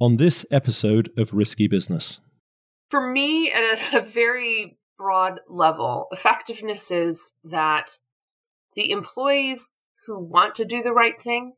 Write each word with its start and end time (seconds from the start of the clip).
on 0.00 0.16
this 0.16 0.46
episode 0.50 1.10
of 1.16 1.32
Risky 1.32 1.66
Business. 1.66 2.20
For 2.88 3.10
me, 3.10 3.50
at 3.50 3.94
a, 3.94 4.00
very 4.08 4.78
broad 4.96 5.40
level, 5.48 6.06
effectiveness 6.12 6.90
is 6.90 7.34
that 7.44 7.90
the 8.76 8.90
employees 8.92 9.70
who 10.06 10.18
want 10.18 10.54
to 10.56 10.64
do 10.64 10.82
the 10.82 10.92
right 10.92 11.20
thing 11.20 11.54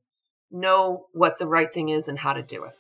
know 0.50 1.06
what 1.12 1.38
the 1.38 1.46
right 1.46 1.72
thing 1.72 1.90
is 1.90 2.08
and 2.08 2.18
how 2.18 2.32
to 2.32 2.42
do 2.42 2.64
it. 2.64 2.72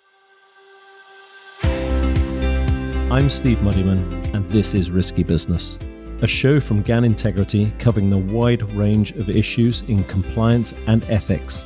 I'm 3.12 3.28
Steve 3.28 3.58
Muddyman, 3.58 4.34
and 4.34 4.46
this 4.48 4.72
is 4.72 4.90
Risky 4.90 5.22
Business, 5.24 5.78
a 6.22 6.26
show 6.26 6.58
from 6.58 6.82
GAN 6.82 7.04
Integrity 7.04 7.72
covering 7.78 8.08
the 8.08 8.18
wide 8.18 8.62
range 8.72 9.12
of 9.12 9.28
issues 9.28 9.82
in 9.82 10.04
compliance 10.04 10.72
and 10.86 11.04
ethics, 11.04 11.64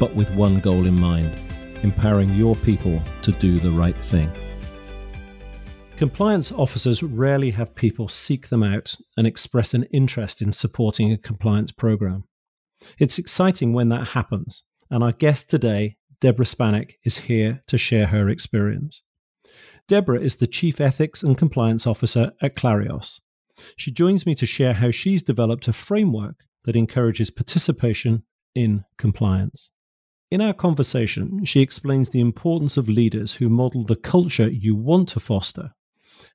but 0.00 0.14
with 0.16 0.30
one 0.32 0.58
goal 0.60 0.86
in 0.86 0.98
mind 0.98 1.38
empowering 1.86 2.34
your 2.34 2.56
people 2.56 3.00
to 3.22 3.30
do 3.32 3.60
the 3.60 3.70
right 3.70 4.04
thing. 4.04 4.30
Compliance 5.96 6.50
officers 6.52 7.02
rarely 7.02 7.52
have 7.52 7.74
people 7.74 8.08
seek 8.08 8.48
them 8.48 8.62
out 8.62 8.96
and 9.16 9.26
express 9.26 9.72
an 9.72 9.84
interest 9.84 10.42
in 10.42 10.52
supporting 10.52 11.12
a 11.12 11.16
compliance 11.16 11.72
program. 11.72 12.24
It's 12.98 13.18
exciting 13.18 13.72
when 13.72 13.88
that 13.90 14.08
happens, 14.08 14.64
and 14.90 15.02
our 15.02 15.12
guest 15.12 15.48
today, 15.48 15.96
Deborah 16.20 16.44
Spanik, 16.44 16.94
is 17.04 17.18
here 17.18 17.62
to 17.68 17.78
share 17.78 18.06
her 18.06 18.28
experience. 18.28 19.02
Deborah 19.88 20.20
is 20.20 20.36
the 20.36 20.46
Chief 20.48 20.80
Ethics 20.80 21.22
and 21.22 21.38
Compliance 21.38 21.86
Officer 21.86 22.32
at 22.42 22.56
Clarios. 22.56 23.20
She 23.76 23.90
joins 23.92 24.26
me 24.26 24.34
to 24.34 24.44
share 24.44 24.74
how 24.74 24.90
she's 24.90 25.22
developed 25.22 25.68
a 25.68 25.72
framework 25.72 26.44
that 26.64 26.76
encourages 26.76 27.30
participation 27.30 28.24
in 28.54 28.84
compliance. 28.98 29.70
In 30.28 30.40
our 30.40 30.52
conversation, 30.52 31.44
she 31.44 31.60
explains 31.60 32.08
the 32.08 32.20
importance 32.20 32.76
of 32.76 32.88
leaders 32.88 33.34
who 33.34 33.48
model 33.48 33.84
the 33.84 33.94
culture 33.94 34.50
you 34.50 34.74
want 34.74 35.08
to 35.10 35.20
foster, 35.20 35.70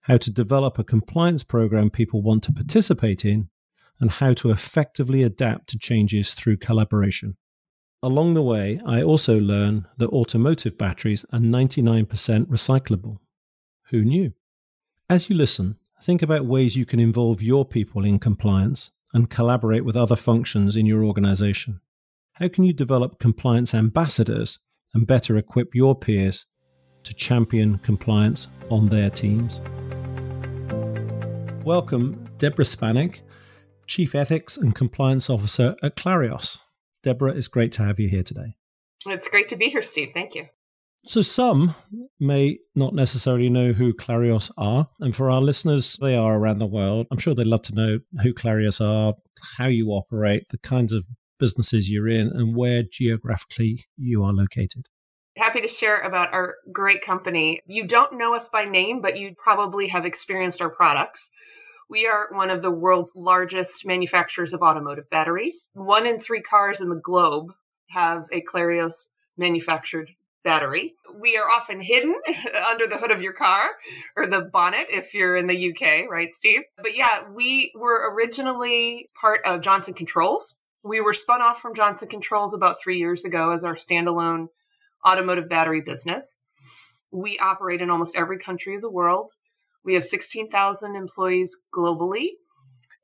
how 0.03 0.15
to 0.15 0.31
develop 0.31 0.79
a 0.79 0.83
compliance 0.83 1.43
program 1.43 1.89
people 1.89 2.21
want 2.21 2.41
to 2.43 2.53
participate 2.53 3.25
in, 3.25 3.49
and 3.99 4.09
how 4.09 4.33
to 4.35 4.49
effectively 4.49 5.23
adapt 5.23 5.67
to 5.69 5.77
changes 5.77 6.31
through 6.31 6.55
collaboration. 6.55 7.35
Along 8.01 8.33
the 8.33 8.41
way, 8.41 8.79
I 8.85 9.03
also 9.03 9.37
learn 9.37 9.85
that 9.97 10.09
automotive 10.09 10.77
batteries 10.77 11.25
are 11.33 11.39
99% 11.39 12.07
recyclable. 12.45 13.17
Who 13.89 14.05
knew? 14.05 14.31
As 15.09 15.29
you 15.29 15.35
listen, 15.35 15.75
think 16.01 16.21
about 16.21 16.45
ways 16.45 16.77
you 16.77 16.85
can 16.85 17.01
involve 17.01 17.41
your 17.41 17.65
people 17.65 18.05
in 18.05 18.19
compliance 18.19 18.91
and 19.13 19.29
collaborate 19.29 19.83
with 19.83 19.97
other 19.97 20.15
functions 20.15 20.77
in 20.77 20.85
your 20.85 21.03
organization. 21.03 21.81
How 22.41 22.47
can 22.47 22.63
you 22.63 22.73
develop 22.73 23.19
compliance 23.19 23.75
ambassadors 23.75 24.57
and 24.95 25.05
better 25.05 25.37
equip 25.37 25.75
your 25.75 25.93
peers 25.95 26.47
to 27.03 27.13
champion 27.13 27.77
compliance 27.77 28.47
on 28.71 28.87
their 28.87 29.11
teams? 29.11 29.61
Welcome, 31.63 32.27
Deborah 32.39 32.65
Spanik, 32.65 33.19
Chief 33.85 34.15
Ethics 34.15 34.57
and 34.57 34.73
Compliance 34.73 35.29
Officer 35.29 35.75
at 35.83 35.95
Clarios. 35.95 36.57
Deborah, 37.03 37.33
it's 37.33 37.47
great 37.47 37.71
to 37.73 37.83
have 37.83 37.99
you 37.99 38.09
here 38.09 38.23
today. 38.23 38.55
It's 39.05 39.27
great 39.27 39.47
to 39.49 39.55
be 39.55 39.69
here, 39.69 39.83
Steve. 39.83 40.09
Thank 40.11 40.33
you. 40.33 40.47
So, 41.05 41.21
some 41.21 41.75
may 42.19 42.57
not 42.73 42.95
necessarily 42.95 43.49
know 43.49 43.71
who 43.71 43.93
Clarios 43.93 44.49
are. 44.57 44.89
And 44.99 45.15
for 45.15 45.29
our 45.29 45.41
listeners, 45.41 45.95
they 46.01 46.15
are 46.15 46.35
around 46.35 46.57
the 46.57 46.65
world. 46.65 47.05
I'm 47.11 47.19
sure 47.19 47.35
they'd 47.35 47.45
love 47.45 47.61
to 47.63 47.75
know 47.75 47.99
who 48.23 48.33
Clarios 48.33 48.83
are, 48.83 49.13
how 49.59 49.67
you 49.67 49.89
operate, 49.89 50.49
the 50.49 50.57
kinds 50.57 50.91
of 50.91 51.05
businesses 51.41 51.89
you're 51.89 52.07
in 52.07 52.27
and 52.27 52.55
where 52.55 52.83
geographically 52.83 53.83
you 53.97 54.23
are 54.23 54.31
located. 54.31 54.87
Happy 55.35 55.59
to 55.61 55.67
share 55.67 55.99
about 56.01 56.31
our 56.33 56.55
great 56.71 57.03
company. 57.03 57.61
You 57.65 57.87
don't 57.87 58.17
know 58.17 58.35
us 58.35 58.47
by 58.47 58.65
name, 58.65 59.01
but 59.01 59.17
you 59.17 59.33
probably 59.35 59.87
have 59.87 60.05
experienced 60.05 60.61
our 60.61 60.69
products. 60.69 61.31
We 61.89 62.05
are 62.05 62.27
one 62.31 62.49
of 62.49 62.61
the 62.61 62.71
world's 62.71 63.11
largest 63.15 63.85
manufacturers 63.85 64.53
of 64.53 64.61
automotive 64.61 65.09
batteries. 65.09 65.67
One 65.73 66.05
in 66.05 66.19
three 66.19 66.41
cars 66.41 66.79
in 66.79 66.89
the 66.89 66.95
globe 66.95 67.51
have 67.89 68.25
a 68.31 68.41
Clarios 68.41 69.07
manufactured 69.35 70.11
battery. 70.43 70.93
We 71.19 71.37
are 71.37 71.49
often 71.49 71.81
hidden 71.81 72.15
under 72.69 72.87
the 72.87 72.97
hood 72.97 73.11
of 73.11 73.21
your 73.21 73.33
car 73.33 73.69
or 74.15 74.27
the 74.27 74.41
bonnet 74.41 74.87
if 74.89 75.13
you're 75.13 75.37
in 75.37 75.47
the 75.47 75.71
UK, 75.71 76.09
right, 76.09 76.33
Steve? 76.33 76.61
But 76.77 76.95
yeah, 76.95 77.29
we 77.33 77.71
were 77.75 78.13
originally 78.13 79.09
part 79.19 79.41
of 79.45 79.61
Johnson 79.61 79.93
Controls, 79.93 80.55
we 80.83 81.01
were 81.01 81.13
spun 81.13 81.41
off 81.41 81.61
from 81.61 81.75
Johnson 81.75 82.07
Controls 82.07 82.53
about 82.53 82.81
three 82.81 82.97
years 82.97 83.25
ago 83.25 83.51
as 83.51 83.63
our 83.63 83.75
standalone 83.75 84.47
automotive 85.07 85.49
battery 85.49 85.81
business. 85.81 86.39
We 87.11 87.37
operate 87.39 87.81
in 87.81 87.89
almost 87.89 88.15
every 88.15 88.39
country 88.39 88.75
of 88.75 88.81
the 88.81 88.89
world. 88.89 89.31
We 89.83 89.95
have 89.95 90.05
16,000 90.05 90.95
employees 90.95 91.55
globally. 91.75 92.29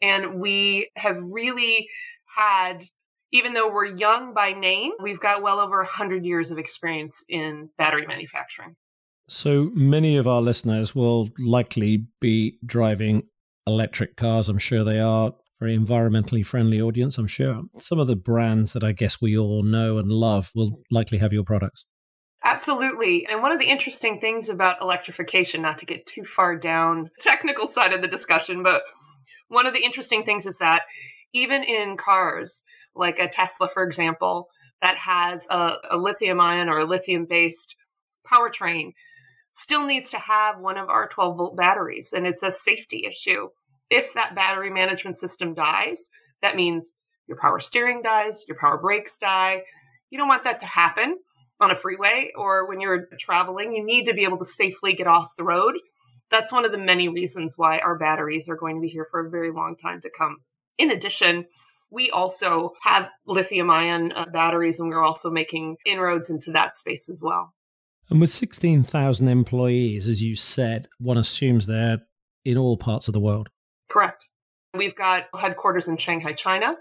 And 0.01 0.39
we 0.39 0.91
have 0.95 1.17
really 1.21 1.89
had, 2.35 2.87
even 3.31 3.53
though 3.53 3.71
we're 3.71 3.97
young 3.97 4.33
by 4.33 4.53
name, 4.53 4.91
we've 5.01 5.19
got 5.19 5.41
well 5.41 5.59
over 5.59 5.77
100 5.77 6.23
years 6.23 6.51
of 6.51 6.59
experience 6.59 7.23
in 7.27 7.69
battery 7.77 8.05
manufacturing. 8.05 8.75
So 9.27 9.71
many 9.73 10.17
of 10.17 10.27
our 10.27 10.41
listeners 10.41 10.95
will 10.95 11.29
likely 11.37 12.05
be 12.21 12.59
driving 12.65 13.23
electric 13.65 14.15
cars. 14.15 14.47
I'm 14.49 14.57
sure 14.57 14.83
they 14.83 14.99
are 14.99 15.33
very 15.59 15.77
environmentally 15.77 16.45
friendly 16.45 16.81
audience, 16.81 17.17
I'm 17.17 17.27
sure. 17.27 17.63
Some 17.79 17.99
of 17.99 18.07
the 18.07 18.15
brands 18.15 18.73
that 18.73 18.83
I 18.83 18.91
guess 18.91 19.21
we 19.21 19.37
all 19.37 19.63
know 19.63 19.97
and 19.97 20.11
love 20.11 20.51
will 20.53 20.81
likely 20.91 21.17
have 21.17 21.33
your 21.33 21.43
products. 21.43 21.85
Absolutely. 22.43 23.25
And 23.29 23.41
one 23.41 23.51
of 23.51 23.59
the 23.59 23.69
interesting 23.69 24.19
things 24.19 24.49
about 24.49 24.81
electrification, 24.81 25.61
not 25.61 25.79
to 25.79 25.85
get 25.85 26.05
too 26.05 26.23
far 26.23 26.55
down 26.55 27.09
technical 27.19 27.67
side 27.67 27.91
of 27.91 28.01
the 28.01 28.07
discussion, 28.07 28.63
but 28.63 28.83
one 29.47 29.65
of 29.65 29.73
the 29.73 29.83
interesting 29.83 30.23
things 30.23 30.45
is 30.45 30.57
that 30.59 30.83
even 31.33 31.63
in 31.63 31.97
cars, 31.97 32.63
like 32.95 33.19
a 33.19 33.27
Tesla, 33.27 33.67
for 33.67 33.83
example, 33.83 34.47
that 34.81 34.97
has 34.97 35.47
a, 35.49 35.73
a 35.91 35.97
lithium 35.97 36.39
ion 36.39 36.69
or 36.69 36.79
a 36.79 36.85
lithium 36.85 37.25
based 37.27 37.75
powertrain, 38.31 38.91
still 39.51 39.85
needs 39.85 40.11
to 40.11 40.17
have 40.17 40.59
one 40.59 40.77
of 40.77 40.89
our 40.89 41.09
12 41.09 41.37
volt 41.37 41.57
batteries. 41.57 42.13
And 42.13 42.27
it's 42.27 42.43
a 42.43 42.51
safety 42.51 43.05
issue 43.09 43.49
if 43.89 44.13
that 44.13 44.35
battery 44.35 44.69
management 44.69 45.19
system 45.19 45.53
dies, 45.53 46.09
that 46.41 46.55
means 46.55 46.91
your 47.27 47.37
power 47.37 47.59
steering 47.59 48.01
dies, 48.01 48.43
your 48.47 48.57
power 48.57 48.77
brakes 48.77 49.17
die. 49.19 49.61
You 50.09 50.17
don't 50.17 50.27
want 50.27 50.43
that 50.45 50.59
to 50.61 50.65
happen 50.65 51.17
on 51.59 51.71
a 51.71 51.75
freeway 51.75 52.31
or 52.35 52.67
when 52.67 52.79
you're 52.79 53.07
traveling. 53.19 53.73
You 53.73 53.85
need 53.85 54.05
to 54.05 54.13
be 54.13 54.23
able 54.23 54.37
to 54.37 54.45
safely 54.45 54.93
get 54.93 55.07
off 55.07 55.35
the 55.37 55.43
road. 55.43 55.75
That's 56.31 56.51
one 56.51 56.65
of 56.65 56.71
the 56.71 56.77
many 56.77 57.07
reasons 57.07 57.53
why 57.57 57.79
our 57.79 57.97
batteries 57.97 58.49
are 58.49 58.55
going 58.55 58.75
to 58.75 58.81
be 58.81 58.89
here 58.89 59.07
for 59.09 59.25
a 59.25 59.29
very 59.29 59.51
long 59.51 59.75
time 59.77 60.01
to 60.01 60.09
come. 60.15 60.37
In 60.77 60.91
addition, 60.91 61.45
we 61.89 62.11
also 62.11 62.73
have 62.83 63.09
lithium 63.25 63.69
ion 63.69 64.11
uh, 64.11 64.25
batteries 64.31 64.79
and 64.79 64.89
we're 64.89 65.03
also 65.03 65.29
making 65.29 65.77
inroads 65.85 66.29
into 66.29 66.51
that 66.51 66.77
space 66.77 67.09
as 67.09 67.19
well. 67.21 67.53
And 68.09 68.21
with 68.21 68.29
16,000 68.29 69.27
employees, 69.27 70.07
as 70.07 70.21
you 70.21 70.35
said, 70.35 70.87
one 70.99 71.17
assumes 71.17 71.67
they're 71.67 71.99
in 72.45 72.57
all 72.57 72.77
parts 72.77 73.07
of 73.07 73.13
the 73.13 73.19
world. 73.19 73.49
Correct. 73.89 74.25
We've 74.73 74.95
got 74.95 75.23
headquarters 75.35 75.87
in 75.87 75.97
Shanghai, 75.97 76.33
China, 76.33 76.75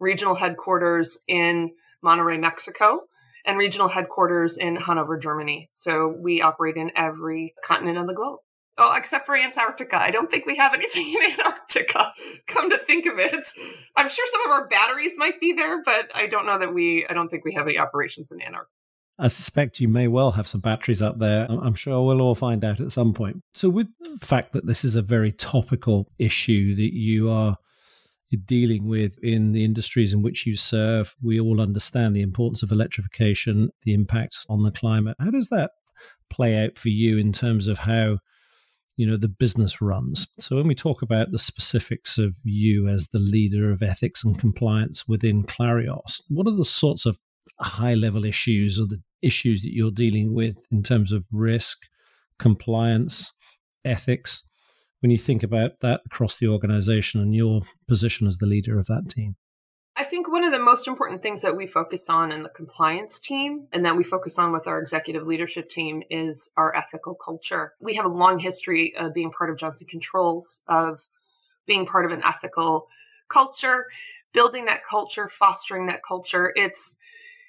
regional 0.00 0.34
headquarters 0.34 1.18
in 1.28 1.72
Monterrey, 2.04 2.40
Mexico, 2.40 3.00
and 3.44 3.58
regional 3.58 3.88
headquarters 3.88 4.56
in 4.56 4.76
Hanover, 4.76 5.18
Germany. 5.18 5.70
So 5.74 6.14
we 6.18 6.42
operate 6.42 6.76
in 6.76 6.90
every 6.96 7.54
continent 7.64 7.98
of 7.98 8.06
the 8.06 8.14
globe. 8.14 8.40
Oh, 8.78 8.94
except 8.94 9.24
for 9.24 9.36
Antarctica. 9.36 9.96
I 9.96 10.10
don't 10.10 10.30
think 10.30 10.44
we 10.44 10.56
have 10.56 10.74
anything 10.74 11.08
in 11.08 11.30
Antarctica. 11.30 12.12
Come 12.46 12.68
to 12.70 12.78
think 12.78 13.06
of 13.06 13.18
it. 13.18 13.46
I'm 13.96 14.10
sure 14.10 14.26
some 14.30 14.44
of 14.44 14.50
our 14.50 14.68
batteries 14.68 15.14
might 15.16 15.40
be 15.40 15.54
there, 15.54 15.82
but 15.82 16.10
I 16.14 16.26
don't 16.26 16.44
know 16.44 16.58
that 16.58 16.74
we, 16.74 17.06
I 17.08 17.14
don't 17.14 17.30
think 17.30 17.44
we 17.44 17.54
have 17.54 17.66
any 17.66 17.78
operations 17.78 18.32
in 18.32 18.42
Antarctica. 18.42 18.75
I 19.18 19.28
suspect 19.28 19.80
you 19.80 19.88
may 19.88 20.08
well 20.08 20.30
have 20.32 20.46
some 20.46 20.60
batteries 20.60 21.00
up 21.00 21.18
there. 21.18 21.46
I'm 21.48 21.74
sure 21.74 22.04
we'll 22.04 22.20
all 22.20 22.34
find 22.34 22.62
out 22.64 22.80
at 22.80 22.92
some 22.92 23.14
point. 23.14 23.40
So, 23.54 23.68
with 23.68 23.88
the 24.00 24.18
fact 24.24 24.52
that 24.52 24.66
this 24.66 24.84
is 24.84 24.94
a 24.94 25.02
very 25.02 25.32
topical 25.32 26.08
issue 26.18 26.74
that 26.74 26.94
you 26.94 27.30
are 27.30 27.56
dealing 28.44 28.86
with 28.86 29.16
in 29.22 29.52
the 29.52 29.64
industries 29.64 30.12
in 30.12 30.20
which 30.20 30.46
you 30.46 30.56
serve, 30.56 31.14
we 31.22 31.40
all 31.40 31.60
understand 31.60 32.14
the 32.14 32.22
importance 32.22 32.62
of 32.62 32.72
electrification, 32.72 33.70
the 33.84 33.94
impacts 33.94 34.44
on 34.50 34.62
the 34.62 34.72
climate. 34.72 35.16
How 35.18 35.30
does 35.30 35.48
that 35.48 35.70
play 36.28 36.62
out 36.62 36.78
for 36.78 36.90
you 36.90 37.18
in 37.18 37.32
terms 37.32 37.68
of 37.68 37.78
how? 37.78 38.18
you 38.98 39.06
know 39.06 39.18
the 39.18 39.28
business 39.28 39.82
runs 39.82 40.26
so 40.38 40.56
when 40.56 40.66
we 40.66 40.74
talk 40.74 41.02
about 41.02 41.30
the 41.30 41.38
specifics 41.38 42.16
of 42.16 42.34
you 42.44 42.88
as 42.88 43.08
the 43.08 43.18
leader 43.18 43.70
of 43.70 43.82
ethics 43.82 44.24
and 44.24 44.38
compliance 44.38 45.06
within 45.06 45.42
clarios 45.42 46.22
what 46.28 46.46
are 46.46 46.56
the 46.56 46.64
sorts 46.64 47.04
of 47.04 47.18
high 47.60 47.94
level 47.94 48.24
issues 48.24 48.80
or 48.80 48.86
the 48.86 49.02
issues 49.22 49.62
that 49.62 49.72
you're 49.72 49.90
dealing 49.90 50.34
with 50.34 50.66
in 50.70 50.82
terms 50.82 51.12
of 51.12 51.26
risk, 51.32 51.78
compliance, 52.38 53.32
ethics, 53.84 54.44
when 55.00 55.10
you 55.10 55.18
think 55.18 55.42
about 55.42 55.80
that 55.80 56.00
across 56.06 56.38
the 56.38 56.48
organization 56.48 57.20
and 57.20 57.34
your 57.34 57.60
position 57.86 58.26
as 58.26 58.38
the 58.38 58.46
leader 58.46 58.78
of 58.78 58.86
that 58.86 59.08
team? 59.08 59.36
I 59.98 60.04
think 60.04 60.30
one 60.30 60.44
of 60.44 60.52
the 60.52 60.58
most 60.58 60.86
important 60.86 61.22
things 61.22 61.40
that 61.40 61.56
we 61.56 61.66
focus 61.66 62.10
on 62.10 62.30
in 62.30 62.42
the 62.42 62.50
compliance 62.50 63.18
team 63.18 63.66
and 63.72 63.84
that 63.86 63.96
we 63.96 64.04
focus 64.04 64.38
on 64.38 64.52
with 64.52 64.66
our 64.66 64.78
executive 64.78 65.26
leadership 65.26 65.70
team 65.70 66.02
is 66.10 66.50
our 66.58 66.76
ethical 66.76 67.14
culture. 67.14 67.72
We 67.80 67.94
have 67.94 68.04
a 68.04 68.08
long 68.08 68.38
history 68.38 68.94
of 68.98 69.14
being 69.14 69.30
part 69.30 69.48
of 69.48 69.56
Johnson 69.56 69.86
Controls, 69.88 70.58
of 70.68 71.00
being 71.66 71.86
part 71.86 72.04
of 72.04 72.12
an 72.12 72.22
ethical 72.24 72.88
culture, 73.30 73.86
building 74.34 74.66
that 74.66 74.84
culture, 74.84 75.28
fostering 75.28 75.86
that 75.86 76.02
culture. 76.06 76.52
It's 76.54 76.96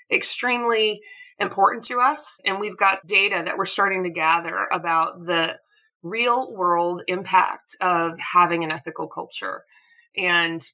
extremely 0.09 1.01
important 1.39 1.85
to 1.85 1.99
us. 1.99 2.39
And 2.45 2.59
we've 2.59 2.77
got 2.77 3.05
data 3.05 3.41
that 3.45 3.57
we're 3.57 3.65
starting 3.65 4.03
to 4.03 4.09
gather 4.09 4.67
about 4.71 5.25
the 5.25 5.55
real 6.03 6.53
world 6.53 7.03
impact 7.07 7.75
of 7.81 8.13
having 8.19 8.63
an 8.63 8.71
ethical 8.71 9.07
culture. 9.07 9.63
And 10.15 10.65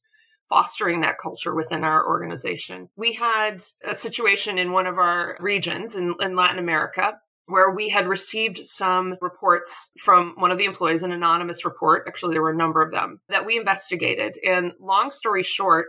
fostering 0.49 1.01
that 1.01 1.17
culture 1.17 1.55
within 1.55 1.83
our 1.83 2.05
organization. 2.05 2.87
We 2.95 3.13
had 3.13 3.63
a 3.83 3.95
situation 3.95 4.59
in 4.59 4.71
one 4.71 4.85
of 4.85 4.99
our 4.99 5.35
regions 5.39 5.95
in, 5.95 6.13
in 6.19 6.35
Latin 6.35 6.59
America 6.59 7.13
where 7.47 7.71
we 7.71 7.89
had 7.89 8.07
received 8.07 8.65
some 8.65 9.15
reports 9.19 9.89
from 9.99 10.33
one 10.37 10.51
of 10.51 10.57
the 10.57 10.65
employees, 10.65 11.03
an 11.03 11.11
anonymous 11.11 11.65
report. 11.65 12.05
Actually, 12.07 12.33
there 12.33 12.41
were 12.41 12.51
a 12.51 12.55
number 12.55 12.81
of 12.81 12.91
them 12.91 13.19
that 13.29 13.45
we 13.45 13.57
investigated. 13.57 14.37
And 14.47 14.71
long 14.79 15.11
story 15.11 15.43
short, 15.43 15.87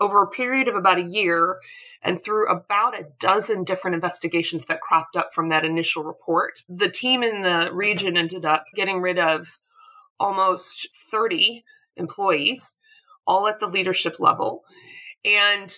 over 0.00 0.22
a 0.22 0.30
period 0.30 0.68
of 0.68 0.76
about 0.76 0.98
a 0.98 1.08
year 1.08 1.58
and 2.02 2.22
through 2.22 2.48
about 2.48 2.98
a 2.98 3.06
dozen 3.18 3.64
different 3.64 3.94
investigations 3.94 4.66
that 4.66 4.80
cropped 4.80 5.16
up 5.16 5.34
from 5.34 5.48
that 5.48 5.64
initial 5.64 6.04
report, 6.04 6.62
the 6.68 6.88
team 6.88 7.22
in 7.22 7.42
the 7.42 7.70
region 7.72 8.16
ended 8.16 8.44
up 8.44 8.64
getting 8.74 9.00
rid 9.00 9.18
of 9.18 9.58
almost 10.20 10.88
30 11.10 11.64
employees 11.96 12.76
all 13.26 13.46
at 13.48 13.60
the 13.60 13.66
leadership 13.66 14.16
level. 14.18 14.64
And 15.24 15.76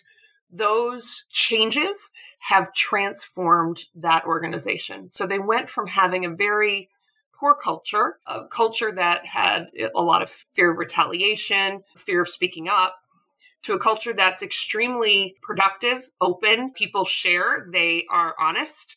those 0.52 1.25
changes 1.31 2.11
have 2.40 2.72
transformed 2.75 3.84
that 3.94 4.25
organization. 4.25 5.11
So 5.11 5.26
they 5.26 5.38
went 5.38 5.69
from 5.69 5.87
having 5.87 6.25
a 6.25 6.34
very 6.34 6.88
poor 7.38 7.55
culture, 7.55 8.19
a 8.26 8.46
culture 8.46 8.93
that 8.93 9.25
had 9.26 9.67
a 9.94 10.02
lot 10.02 10.22
of 10.22 10.31
fear 10.55 10.72
of 10.72 10.78
retaliation, 10.78 11.82
fear 11.96 12.22
of 12.22 12.28
speaking 12.28 12.69
up, 12.69 12.96
to 13.62 13.74
a 13.74 13.78
culture 13.78 14.12
that's 14.12 14.42
extremely 14.42 15.36
productive, 15.42 16.08
open, 16.20 16.72
people 16.72 17.04
share, 17.04 17.66
they 17.72 18.04
are 18.10 18.34
honest, 18.40 18.96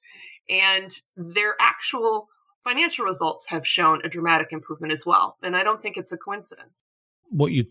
and 0.49 0.91
their 1.17 1.55
actual 1.59 2.29
financial 2.63 3.05
results 3.05 3.45
have 3.47 3.67
shown 3.67 4.01
a 4.05 4.09
dramatic 4.09 4.47
improvement 4.51 4.93
as 4.93 5.05
well. 5.05 5.37
And 5.43 5.55
I 5.55 5.63
don't 5.63 5.81
think 5.81 5.97
it's 5.97 6.11
a 6.11 6.17
coincidence. 6.17 6.83
What 7.29 7.51
you're 7.51 7.65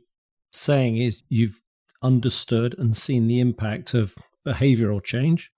saying 0.50 0.98
is 0.98 1.22
you've 1.28 1.62
understood 2.02 2.74
and 2.78 2.96
seen 2.96 3.26
the 3.26 3.40
impact 3.40 3.94
of 3.94 4.14
behavioral 4.46 5.02
change, 5.02 5.50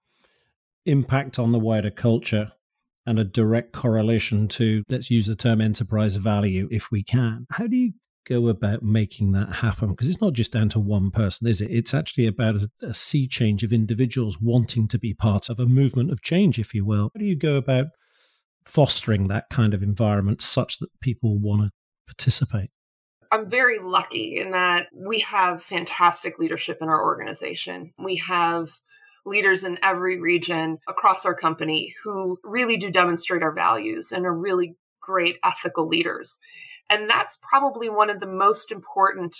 impact 0.86 1.38
on 1.38 1.52
the 1.52 1.58
wider 1.58 1.90
culture, 1.90 2.52
and 3.06 3.18
a 3.18 3.24
direct 3.24 3.72
correlation 3.72 4.48
to, 4.48 4.82
let's 4.88 5.10
use 5.10 5.26
the 5.26 5.36
term 5.36 5.60
enterprise 5.60 6.16
value 6.16 6.68
if 6.70 6.90
we 6.90 7.02
can. 7.02 7.46
How 7.50 7.66
do 7.66 7.76
you 7.76 7.92
go 8.24 8.48
about 8.48 8.82
making 8.82 9.32
that 9.32 9.56
happen? 9.56 9.90
Because 9.90 10.08
it's 10.08 10.20
not 10.20 10.32
just 10.32 10.52
down 10.52 10.68
to 10.70 10.80
one 10.80 11.10
person, 11.10 11.46
is 11.46 11.60
it? 11.60 11.70
It's 11.70 11.94
actually 11.94 12.26
about 12.26 12.56
a, 12.56 12.70
a 12.82 12.94
sea 12.94 13.26
change 13.26 13.62
of 13.62 13.72
individuals 13.72 14.40
wanting 14.40 14.88
to 14.88 14.98
be 14.98 15.14
part 15.14 15.48
of 15.48 15.58
a 15.58 15.66
movement 15.66 16.10
of 16.10 16.22
change, 16.22 16.58
if 16.58 16.74
you 16.74 16.84
will. 16.84 17.10
How 17.14 17.18
do 17.18 17.24
you 17.24 17.36
go 17.36 17.56
about 17.56 17.86
fostering 18.64 19.28
that 19.28 19.50
kind 19.50 19.74
of 19.74 19.82
environment 19.82 20.42
such 20.42 20.78
that 20.78 20.88
people 21.00 21.38
want 21.38 21.62
to 21.62 21.70
participate? 22.06 22.70
I'm 23.30 23.50
very 23.50 23.78
lucky 23.80 24.38
in 24.38 24.52
that 24.52 24.86
we 24.94 25.20
have 25.20 25.62
fantastic 25.62 26.38
leadership 26.38 26.78
in 26.80 26.88
our 26.88 27.02
organization. 27.02 27.92
We 27.98 28.16
have 28.16 28.70
leaders 29.26 29.64
in 29.64 29.78
every 29.82 30.20
region 30.20 30.78
across 30.88 31.24
our 31.24 31.34
company 31.34 31.94
who 32.02 32.38
really 32.44 32.76
do 32.76 32.90
demonstrate 32.90 33.42
our 33.42 33.52
values 33.52 34.12
and 34.12 34.26
are 34.26 34.34
really 34.34 34.76
great 35.00 35.36
ethical 35.42 35.88
leaders. 35.88 36.38
And 36.90 37.08
that's 37.08 37.38
probably 37.42 37.88
one 37.88 38.10
of 38.10 38.20
the 38.20 38.26
most 38.26 38.70
important 38.70 39.34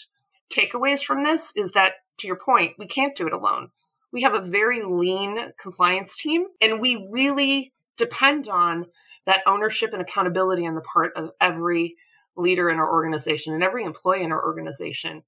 takeaways 0.52 1.02
from 1.02 1.24
this 1.24 1.52
is 1.56 1.72
that, 1.72 1.94
to 2.18 2.26
your 2.26 2.36
point, 2.36 2.72
we 2.78 2.86
can't 2.86 3.16
do 3.16 3.26
it 3.26 3.32
alone. 3.32 3.70
We 4.12 4.22
have 4.22 4.34
a 4.34 4.40
very 4.40 4.82
lean 4.82 5.52
compliance 5.60 6.16
team, 6.16 6.46
and 6.60 6.80
we 6.80 7.08
really 7.10 7.72
depend 7.96 8.48
on 8.48 8.86
that 9.26 9.42
ownership 9.46 9.92
and 9.92 10.02
accountability 10.02 10.66
on 10.66 10.74
the 10.74 10.80
part 10.82 11.12
of 11.16 11.30
every 11.40 11.96
leader 12.36 12.70
in 12.70 12.78
our 12.78 12.90
organization 12.90 13.54
and 13.54 13.62
every 13.62 13.84
employee 13.84 14.22
in 14.22 14.32
our 14.32 14.44
organization 14.44 15.22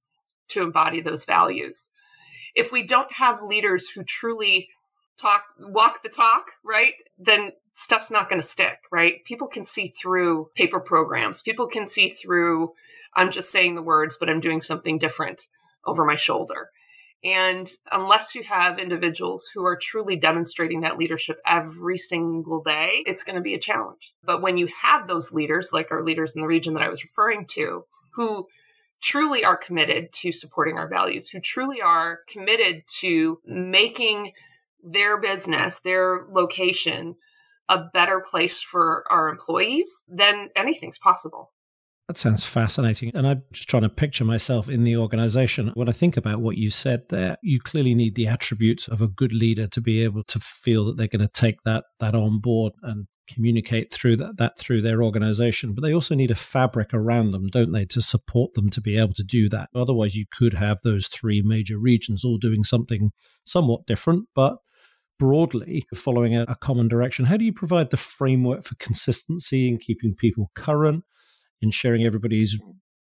to 0.49 0.61
embody 0.61 1.01
those 1.01 1.25
values. 1.25 1.89
If 2.55 2.71
we 2.71 2.83
don't 2.83 3.11
have 3.11 3.41
leaders 3.41 3.89
who 3.89 4.03
truly 4.03 4.69
talk, 5.19 5.43
walk 5.59 6.03
the 6.03 6.09
talk, 6.09 6.45
right, 6.63 6.93
then 7.17 7.51
stuff's 7.73 8.11
not 8.11 8.29
going 8.29 8.41
to 8.41 8.47
stick, 8.47 8.79
right? 8.91 9.23
People 9.25 9.47
can 9.47 9.65
see 9.65 9.89
through 9.89 10.49
paper 10.55 10.79
programs. 10.79 11.41
People 11.41 11.67
can 11.67 11.87
see 11.87 12.09
through, 12.09 12.73
I'm 13.15 13.31
just 13.31 13.51
saying 13.51 13.75
the 13.75 13.81
words, 13.81 14.17
but 14.19 14.29
I'm 14.29 14.39
doing 14.39 14.61
something 14.61 14.97
different 14.97 15.47
over 15.85 16.05
my 16.05 16.15
shoulder. 16.15 16.69
And 17.23 17.69
unless 17.91 18.35
you 18.35 18.43
have 18.43 18.77
individuals 18.77 19.49
who 19.51 19.65
are 19.65 19.75
truly 19.75 20.15
demonstrating 20.15 20.81
that 20.81 20.97
leadership 20.97 21.39
every 21.47 21.97
single 21.97 22.61
day, 22.61 23.03
it's 23.05 23.23
going 23.23 23.35
to 23.35 23.41
be 23.41 23.55
a 23.55 23.59
challenge. 23.59 24.13
But 24.23 24.41
when 24.41 24.57
you 24.57 24.67
have 24.81 25.07
those 25.07 25.31
leaders, 25.31 25.73
like 25.73 25.91
our 25.91 26.03
leaders 26.03 26.35
in 26.35 26.41
the 26.41 26.47
region 26.47 26.75
that 26.75 26.83
I 26.83 26.89
was 26.89 27.03
referring 27.03 27.47
to, 27.53 27.85
who 28.13 28.47
truly 29.01 29.43
are 29.43 29.57
committed 29.57 30.11
to 30.11 30.31
supporting 30.31 30.77
our 30.77 30.87
values, 30.87 31.27
who 31.27 31.39
truly 31.39 31.81
are 31.81 32.19
committed 32.31 32.83
to 32.99 33.39
making 33.45 34.31
their 34.83 35.19
business, 35.19 35.79
their 35.83 36.25
location, 36.31 37.15
a 37.69 37.85
better 37.93 38.23
place 38.29 38.61
for 38.61 39.03
our 39.09 39.29
employees, 39.29 39.89
then 40.07 40.49
anything's 40.55 40.97
possible. 40.97 41.51
That 42.07 42.17
sounds 42.17 42.45
fascinating. 42.45 43.11
And 43.13 43.27
I'm 43.27 43.43
just 43.51 43.69
trying 43.69 43.83
to 43.83 43.89
picture 43.89 44.23
myself 44.23 44.69
in 44.69 44.85
the 44.85 44.95
organization. 44.95 45.71
When 45.73 45.89
I 45.89 45.91
think 45.91 46.15
about 46.15 46.39
what 46.39 46.55
you 46.55 46.69
said 46.69 47.09
there, 47.09 47.35
you 47.41 47.59
clearly 47.59 47.93
need 47.93 48.15
the 48.15 48.27
attributes 48.27 48.87
of 48.87 49.01
a 49.01 49.09
good 49.09 49.33
leader 49.33 49.67
to 49.67 49.81
be 49.81 50.01
able 50.05 50.23
to 50.23 50.39
feel 50.39 50.85
that 50.85 50.95
they're 50.95 51.07
going 51.07 51.19
to 51.19 51.27
take 51.27 51.61
that 51.63 51.83
that 51.99 52.15
on 52.15 52.39
board 52.39 52.71
and 52.81 53.07
communicate 53.27 53.91
through 53.91 54.15
that, 54.15 54.37
that 54.37 54.57
through 54.57 54.81
their 54.81 55.03
organization. 55.03 55.73
But 55.73 55.83
they 55.83 55.93
also 55.93 56.15
need 56.15 56.31
a 56.31 56.35
fabric 56.35 56.93
around 56.93 57.31
them, 57.31 57.47
don't 57.47 57.73
they, 57.73 57.83
to 57.87 58.01
support 58.01 58.53
them 58.53 58.69
to 58.69 58.79
be 58.79 58.97
able 58.97 59.13
to 59.15 59.23
do 59.23 59.49
that. 59.49 59.67
Otherwise, 59.75 60.15
you 60.15 60.25
could 60.31 60.53
have 60.53 60.79
those 60.83 61.07
three 61.07 61.41
major 61.41 61.77
regions 61.77 62.23
all 62.23 62.37
doing 62.37 62.63
something 62.63 63.11
somewhat 63.43 63.85
different, 63.85 64.29
but 64.33 64.57
broadly 65.19 65.85
following 65.95 66.35
a, 66.35 66.45
a 66.47 66.55
common 66.55 66.87
direction. 66.87 67.25
How 67.25 67.37
do 67.37 67.45
you 67.45 67.53
provide 67.53 67.89
the 67.89 67.97
framework 67.97 68.63
for 68.63 68.75
consistency 68.75 69.67
and 69.67 69.79
keeping 69.81 70.13
people 70.15 70.51
current? 70.55 71.03
ensuring 71.61 72.05
everybody's 72.05 72.59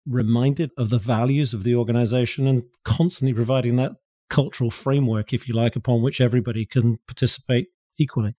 reminded 0.07 0.71
of 0.77 0.89
the 0.89 0.97
values 0.97 1.53
of 1.53 1.63
the 1.63 1.75
organization 1.75 2.47
and 2.47 2.63
constantly 2.83 3.33
providing 3.33 3.77
that 3.77 3.93
cultural 4.29 4.71
framework, 4.71 5.33
if 5.33 5.47
you 5.47 5.53
like, 5.53 5.75
upon 5.75 6.01
which 6.01 6.19
everybody 6.19 6.65
can 6.65 6.97
participate 7.07 7.67
equally. 7.97 8.35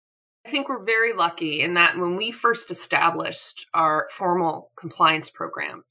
I 0.46 0.50
think 0.50 0.68
we're 0.68 0.84
very 0.84 1.14
lucky 1.14 1.62
in 1.62 1.74
that 1.74 1.96
when 1.96 2.16
we 2.16 2.30
first 2.30 2.70
established 2.70 3.66
our 3.72 4.08
formal 4.10 4.72
compliance 4.78 5.30
program, 5.30 5.84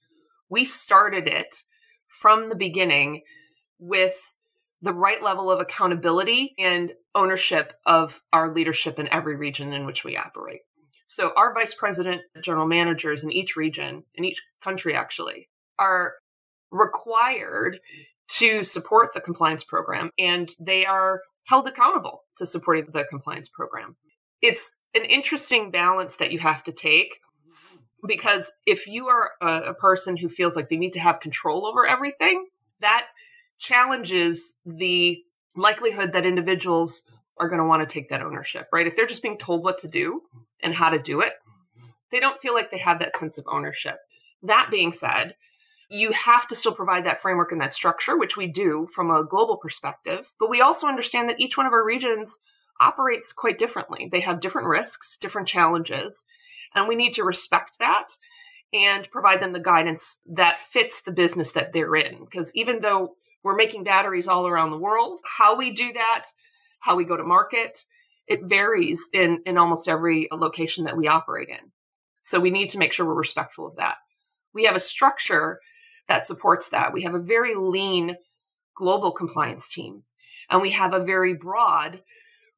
we 0.50 0.66
started 0.66 1.28
it 1.28 1.64
from 2.08 2.50
the 2.50 2.56
beginning 2.56 3.24
with 3.80 4.16
the 4.84 4.94
right 4.94 5.24
level 5.24 5.50
of 5.50 5.62
accountability 5.62 6.54
and 6.60 6.92
ownership 7.16 7.74
of 7.86 8.22
our 8.34 8.54
leadership 8.54 9.00
in 9.00 9.12
every 9.14 9.38
region 9.38 9.72
in 9.72 9.86
which 9.86 10.04
we 10.04 10.18
operate. 10.18 10.60
So 11.06 11.32
our 11.38 11.54
vice 11.54 11.74
president, 11.74 12.22
general 12.42 12.68
managers 12.68 13.24
in 13.24 13.32
each 13.32 13.56
region, 13.56 14.04
in 14.16 14.26
each 14.26 14.42
country 14.62 14.94
actually, 14.94 15.48
are 15.80 16.16
required 16.70 17.80
to 18.28 18.64
support 18.66 19.14
the 19.14 19.22
compliance 19.22 19.64
program 19.64 20.12
and 20.20 20.52
they 20.60 20.86
are 20.86 21.22
held 21.46 21.68
accountable 21.68 22.24
to 22.38 22.46
supporting 22.46 22.88
the 22.92 23.06
compliance 23.10 23.48
program. 23.48 23.96
It's 24.42 24.70
an 24.96 25.06
interesting 25.06 25.72
balance 25.72 26.18
that 26.18 26.32
you 26.32 26.40
have 26.40 26.64
to 26.66 26.74
take 26.74 27.20
because 28.06 28.52
if 28.66 28.86
you 28.86 29.08
are 29.08 29.32
a, 29.42 29.74
person 29.74 30.18
who 30.18 30.28
feels 30.28 30.58
like 30.58 30.70
they 30.70 30.76
need 30.76 30.94
to 30.94 31.00
have 31.00 31.22
control 31.22 31.66
over 31.66 31.88
everything, 31.88 32.48
that 32.82 33.06
challenges 33.60 34.56
the 34.66 35.20
likelihood 35.56 36.14
that 36.14 36.26
individuals 36.26 37.04
are 37.38 37.48
going 37.48 37.60
to 37.60 37.68
want 37.68 37.88
to 37.88 37.92
take 37.92 38.10
that 38.10 38.22
ownership, 38.22 38.68
right? 38.72 38.88
If 38.88 38.96
they're 38.96 39.08
just 39.08 39.22
being 39.22 39.38
told 39.38 39.64
what 39.64 39.80
to 39.80 39.88
do 39.88 40.22
and 40.62 40.74
how 40.74 40.90
to 40.90 41.00
do 41.00 41.22
it, 41.22 41.34
they 42.12 42.20
don't 42.20 42.40
feel 42.42 42.54
like 42.54 42.70
they 42.70 42.80
have 42.80 43.00
that 43.00 43.18
sense 43.18 43.38
of 43.38 43.46
ownership. 43.48 43.98
That 44.44 44.68
being 44.70 44.94
said, 44.94 45.36
you 45.90 46.12
have 46.12 46.48
to 46.48 46.56
still 46.56 46.74
provide 46.74 47.06
that 47.06 47.22
framework 47.22 47.52
and 47.52 47.62
that 47.62 47.74
structure, 47.74 48.18
which 48.18 48.38
we 48.38 48.48
do 48.48 48.88
from 48.94 49.10
a 49.10 49.24
global 49.24 49.58
perspective. 49.58 50.32
But 50.40 50.50
we 50.50 50.62
also 50.62 50.88
understand 50.88 51.30
that 51.30 51.40
each 51.40 51.58
one 51.58 51.66
of 51.66 51.74
our 51.74 51.84
regions 51.84 52.38
operates 52.80 53.32
quite 53.34 53.60
differently. 53.60 54.10
They 54.12 54.22
have 54.22 54.42
different 54.42 54.68
risks, 54.68 55.18
different 55.20 55.48
challenges, 55.48 56.26
and 56.76 56.88
we 56.88 56.96
need 56.96 57.14
to 57.14 57.24
respect 57.24 57.78
that 57.80 58.10
and 58.74 59.10
provide 59.12 59.42
them 59.42 59.54
the 59.54 59.60
guidance 59.60 60.18
that 60.26 60.60
fits 60.60 61.02
the 61.02 61.12
business 61.12 61.52
that 61.52 61.74
they're 61.74 61.96
in. 61.96 62.26
Because 62.26 62.52
even 62.56 62.82
though 62.82 63.16
We're 63.44 63.56
making 63.56 63.84
batteries 63.84 64.28
all 64.28 64.48
around 64.48 64.72
the 64.72 64.78
world. 64.78 65.20
How 65.26 65.56
we 65.56 65.72
do 65.72 65.92
that, 65.94 66.26
how 66.80 66.96
we 66.96 67.06
go 67.06 67.18
to 67.18 67.24
market, 67.24 67.84
it 68.28 68.44
varies 68.44 69.10
in, 69.14 69.42
in 69.46 69.58
almost 69.58 69.88
every 69.88 70.28
location 70.32 70.86
that 70.86 70.98
we 70.98 71.08
operate 71.08 71.50
in. 71.50 71.72
So 72.24 72.40
we 72.40 72.52
need 72.52 72.70
to 72.70 72.78
make 72.78 72.94
sure 72.94 73.06
we're 73.06 73.14
respectful 73.14 73.68
of 73.68 73.76
that. 73.76 73.96
We 74.54 74.64
have 74.64 74.76
a 74.76 74.80
structure 74.80 75.60
that 76.08 76.26
supports 76.26 76.70
that. 76.70 76.94
We 76.94 77.04
have 77.04 77.16
a 77.16 77.20
very 77.20 77.56
lean 77.56 78.16
global 78.76 79.12
compliance 79.12 79.68
team, 79.68 80.04
and 80.50 80.62
we 80.62 80.72
have 80.72 80.94
a 80.94 81.04
very 81.04 81.34
broad 81.34 82.02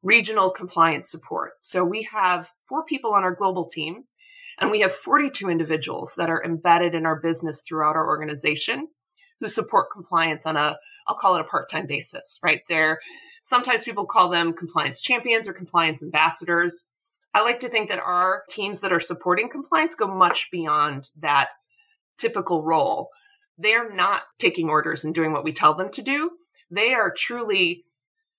regional 0.02 0.50
compliance 0.50 1.10
support. 1.10 1.52
So 1.62 1.84
we 1.84 2.08
have 2.12 2.48
four 2.68 2.84
people 2.84 3.12
on 3.12 3.24
our 3.24 3.34
global 3.34 3.68
team, 3.68 4.04
and 4.60 4.70
we 4.70 4.80
have 4.80 4.92
42 4.92 5.50
individuals 5.50 6.14
that 6.16 6.30
are 6.30 6.44
embedded 6.44 6.94
in 6.94 7.06
our 7.06 7.20
business 7.20 7.62
throughout 7.66 7.96
our 7.96 8.06
organization 8.06 8.88
who 9.40 9.48
support 9.48 9.92
compliance 9.92 10.46
on 10.46 10.56
a, 10.56 10.76
I'll 11.08 11.16
call 11.16 11.36
it 11.36 11.40
a 11.40 11.44
part 11.44 11.70
time 11.70 11.86
basis, 11.86 12.38
right? 12.42 12.62
They're 12.68 12.98
sometimes 13.42 13.84
people 13.84 14.06
call 14.06 14.28
them 14.28 14.52
compliance 14.52 15.00
champions 15.00 15.46
or 15.46 15.52
compliance 15.52 16.02
ambassadors. 16.02 16.84
I 17.34 17.42
like 17.42 17.60
to 17.60 17.68
think 17.68 17.90
that 17.90 17.98
our 17.98 18.42
teams 18.50 18.80
that 18.80 18.92
are 18.92 19.00
supporting 19.00 19.50
compliance 19.50 19.94
go 19.94 20.06
much 20.06 20.48
beyond 20.50 21.10
that 21.20 21.48
typical 22.18 22.62
role. 22.62 23.10
They're 23.58 23.92
not 23.92 24.22
taking 24.38 24.68
orders 24.68 25.04
and 25.04 25.14
doing 25.14 25.32
what 25.32 25.44
we 25.44 25.52
tell 25.52 25.74
them 25.74 25.90
to 25.92 26.02
do. 26.02 26.30
They 26.70 26.94
are 26.94 27.12
truly 27.16 27.84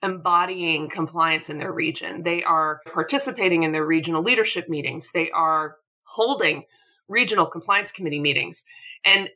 embodying 0.03 0.89
compliance 0.89 1.49
in 1.49 1.57
their 1.57 1.71
region. 1.71 2.23
They 2.23 2.43
are 2.43 2.81
participating 2.93 3.63
in 3.63 3.71
their 3.71 3.85
regional 3.85 4.23
leadership 4.23 4.69
meetings. 4.69 5.09
They 5.13 5.31
are 5.31 5.75
holding 6.03 6.63
regional 7.07 7.45
compliance 7.45 7.91
committee 7.91 8.19
meetings. 8.19 8.63
And 9.05 9.29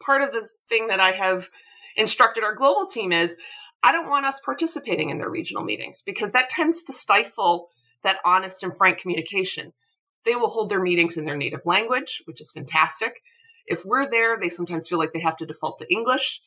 part 0.00 0.22
of 0.22 0.32
the 0.32 0.48
thing 0.68 0.88
that 0.88 1.00
I 1.00 1.12
have 1.12 1.48
instructed 1.96 2.44
our 2.44 2.54
global 2.54 2.86
team 2.86 3.12
is 3.12 3.36
I 3.82 3.92
don't 3.92 4.08
want 4.08 4.26
us 4.26 4.40
participating 4.44 5.10
in 5.10 5.18
their 5.18 5.30
regional 5.30 5.64
meetings 5.64 6.02
because 6.04 6.32
that 6.32 6.50
tends 6.50 6.82
to 6.84 6.92
stifle 6.92 7.68
that 8.02 8.16
honest 8.24 8.62
and 8.62 8.76
frank 8.76 8.98
communication. 8.98 9.72
They 10.24 10.34
will 10.34 10.48
hold 10.48 10.70
their 10.70 10.82
meetings 10.82 11.16
in 11.16 11.24
their 11.24 11.36
native 11.36 11.60
language, 11.64 12.22
which 12.24 12.40
is 12.40 12.50
fantastic. 12.50 13.22
If 13.66 13.84
we're 13.84 14.10
there, 14.10 14.38
they 14.40 14.48
sometimes 14.48 14.88
feel 14.88 14.98
like 14.98 15.12
they 15.12 15.20
have 15.20 15.36
to 15.38 15.46
default 15.46 15.78
to 15.78 15.92
English, 15.92 16.40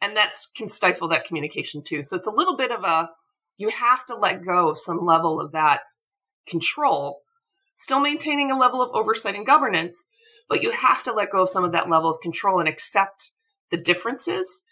and 0.00 0.16
that 0.16 0.34
can 0.54 0.68
stifle 0.68 1.08
that 1.08 1.24
communication 1.26 1.82
too. 1.82 2.02
So 2.02 2.16
it's 2.16 2.26
a 2.26 2.30
little 2.30 2.56
bit 2.56 2.70
of 2.70 2.84
a 2.84 3.10
you 3.58 3.68
have 3.68 4.06
to 4.06 4.16
let 4.16 4.44
go 4.44 4.68
of 4.68 4.78
some 4.78 5.04
level 5.04 5.40
of 5.40 5.52
that 5.52 5.80
control, 6.46 7.20
still 7.74 8.00
maintaining 8.00 8.50
a 8.50 8.58
level 8.58 8.82
of 8.82 8.90
oversight 8.94 9.34
and 9.34 9.46
governance, 9.46 10.04
but 10.52 10.62
you 10.62 10.70
have 10.70 11.02
to 11.02 11.14
let 11.14 11.30
go 11.30 11.44
of 11.44 11.48
some 11.48 11.64
of 11.64 11.72
that 11.72 11.88
level 11.88 12.10
of 12.10 12.20
control 12.20 12.60
and 12.60 12.68
accept 12.68 13.32
the 13.70 13.78
differences 13.78 14.62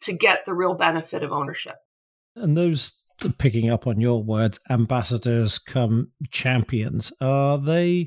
to 0.00 0.12
get 0.12 0.46
the 0.46 0.54
real 0.54 0.74
benefit 0.74 1.24
of 1.24 1.32
ownership. 1.32 1.74
And 2.36 2.56
those 2.56 2.92
picking 3.38 3.68
up 3.68 3.88
on 3.88 4.00
your 4.00 4.22
words, 4.22 4.60
ambassadors 4.70 5.58
come 5.58 6.12
champions. 6.30 7.12
Are 7.20 7.58
they 7.58 8.06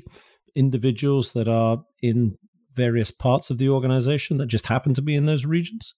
individuals 0.56 1.34
that 1.34 1.48
are 1.48 1.82
in 2.00 2.38
various 2.72 3.10
parts 3.10 3.50
of 3.50 3.58
the 3.58 3.68
organization 3.68 4.38
that 4.38 4.46
just 4.46 4.66
happen 4.66 4.94
to 4.94 5.02
be 5.02 5.14
in 5.14 5.26
those 5.26 5.44
regions? 5.44 5.92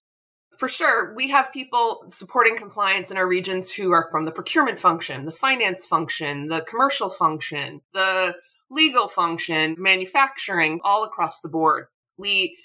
For 0.59 0.69
sure. 0.69 1.15
We 1.15 1.29
have 1.29 1.53
people 1.53 2.07
supporting 2.09 2.57
compliance 2.57 3.13
in 3.13 3.17
our 3.17 3.29
regions 3.29 3.71
who 3.71 3.93
are 3.93 4.09
from 4.11 4.25
the 4.25 4.33
procurement 4.33 4.81
function, 4.81 5.27
the 5.27 5.33
finance 5.33 5.87
function, 5.87 6.49
the 6.49 6.63
commercial 6.69 7.09
function, 7.09 7.83
the 7.95 8.35
legal 8.71 9.09
function, 9.09 9.77
manufacturing, 9.79 10.81
all 10.85 11.05
across 11.05 11.41
the 11.41 11.49
board. 11.49 11.87
We 12.17 12.57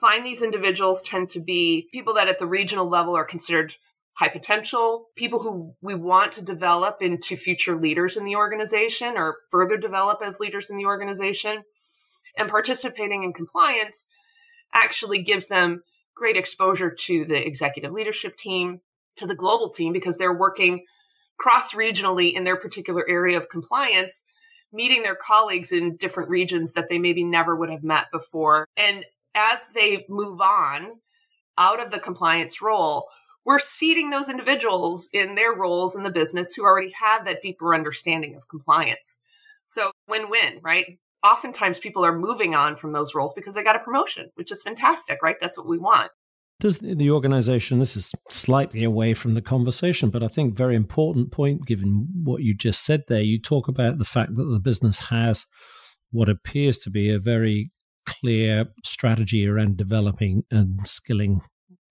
find 0.00 0.24
these 0.24 0.42
individuals 0.42 1.02
tend 1.02 1.30
to 1.30 1.40
be 1.40 1.88
people 1.92 2.14
that 2.14 2.28
at 2.28 2.38
the 2.38 2.46
regional 2.46 2.88
level 2.88 3.16
are 3.16 3.24
considered 3.24 3.74
high 4.14 4.28
potential, 4.28 5.06
people 5.16 5.40
who 5.40 5.74
we 5.82 5.94
want 5.94 6.32
to 6.32 6.42
develop 6.42 6.98
into 7.00 7.36
future 7.36 7.76
leaders 7.76 8.16
in 8.16 8.24
the 8.24 8.36
organization 8.36 9.14
or 9.16 9.38
further 9.50 9.76
develop 9.76 10.20
as 10.24 10.38
leaders 10.38 10.70
in 10.70 10.76
the 10.76 10.86
organization. 10.86 11.62
And 12.36 12.48
participating 12.48 13.24
in 13.24 13.32
compliance 13.32 14.06
actually 14.72 15.22
gives 15.22 15.46
them 15.46 15.82
great 16.16 16.36
exposure 16.36 16.90
to 16.90 17.24
the 17.24 17.46
executive 17.46 17.92
leadership 17.92 18.36
team, 18.38 18.80
to 19.16 19.26
the 19.26 19.34
global 19.34 19.70
team, 19.70 19.92
because 19.92 20.16
they're 20.16 20.32
working 20.32 20.84
cross 21.38 21.72
regionally 21.72 22.34
in 22.34 22.44
their 22.44 22.56
particular 22.56 23.04
area 23.08 23.36
of 23.36 23.48
compliance, 23.48 24.22
meeting 24.74 25.02
their 25.02 25.16
colleagues 25.16 25.72
in 25.72 25.96
different 25.96 26.28
regions 26.28 26.72
that 26.72 26.88
they 26.90 26.98
maybe 26.98 27.24
never 27.24 27.56
would 27.56 27.70
have 27.70 27.84
met 27.84 28.06
before. 28.12 28.66
And 28.76 29.04
as 29.34 29.60
they 29.74 30.04
move 30.08 30.40
on 30.40 30.92
out 31.56 31.80
of 31.80 31.90
the 31.90 31.98
compliance 31.98 32.60
role, 32.60 33.08
we're 33.44 33.58
seating 33.58 34.10
those 34.10 34.28
individuals 34.28 35.08
in 35.12 35.34
their 35.34 35.52
roles 35.52 35.94
in 35.94 36.02
the 36.02 36.10
business 36.10 36.54
who 36.54 36.64
already 36.64 36.92
have 36.98 37.24
that 37.24 37.42
deeper 37.42 37.74
understanding 37.74 38.34
of 38.36 38.48
compliance. 38.48 39.18
So 39.64 39.92
win 40.08 40.30
win, 40.30 40.60
right? 40.62 40.98
Oftentimes 41.22 41.78
people 41.78 42.04
are 42.04 42.16
moving 42.16 42.54
on 42.54 42.76
from 42.76 42.92
those 42.92 43.14
roles 43.14 43.34
because 43.34 43.54
they 43.54 43.62
got 43.62 43.76
a 43.76 43.80
promotion, 43.80 44.30
which 44.34 44.52
is 44.52 44.62
fantastic, 44.62 45.22
right? 45.22 45.36
That's 45.40 45.56
what 45.56 45.68
we 45.68 45.78
want. 45.78 46.10
Does 46.60 46.78
the 46.78 47.10
organization, 47.10 47.78
this 47.78 47.96
is 47.96 48.14
slightly 48.30 48.84
away 48.84 49.12
from 49.12 49.34
the 49.34 49.42
conversation, 49.42 50.08
but 50.08 50.22
I 50.22 50.28
think 50.28 50.56
very 50.56 50.76
important 50.76 51.32
point 51.32 51.66
given 51.66 52.06
what 52.22 52.42
you 52.42 52.54
just 52.54 52.84
said 52.84 53.02
there. 53.08 53.20
You 53.20 53.40
talk 53.40 53.68
about 53.68 53.98
the 53.98 54.04
fact 54.04 54.34
that 54.36 54.44
the 54.44 54.60
business 54.60 54.98
has 55.10 55.44
what 56.10 56.28
appears 56.28 56.78
to 56.78 56.90
be 56.90 57.10
a 57.10 57.18
very 57.18 57.70
clear 58.06 58.66
strategy 58.84 59.48
around 59.48 59.76
developing 59.76 60.44
and 60.50 60.86
skilling 60.86 61.40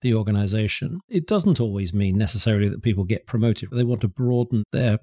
the 0.02 0.14
organization. 0.14 1.00
It 1.10 1.28
doesn't 1.28 1.60
always 1.60 1.94
mean 1.94 2.18
necessarily 2.18 2.70
that 2.70 2.84
people 2.84 3.04
get 3.04 3.28
promoted. 3.28 3.70
They 3.72 3.84
want 3.84 4.02
to 4.02 4.08
broaden 4.08 4.64
their 4.72 5.00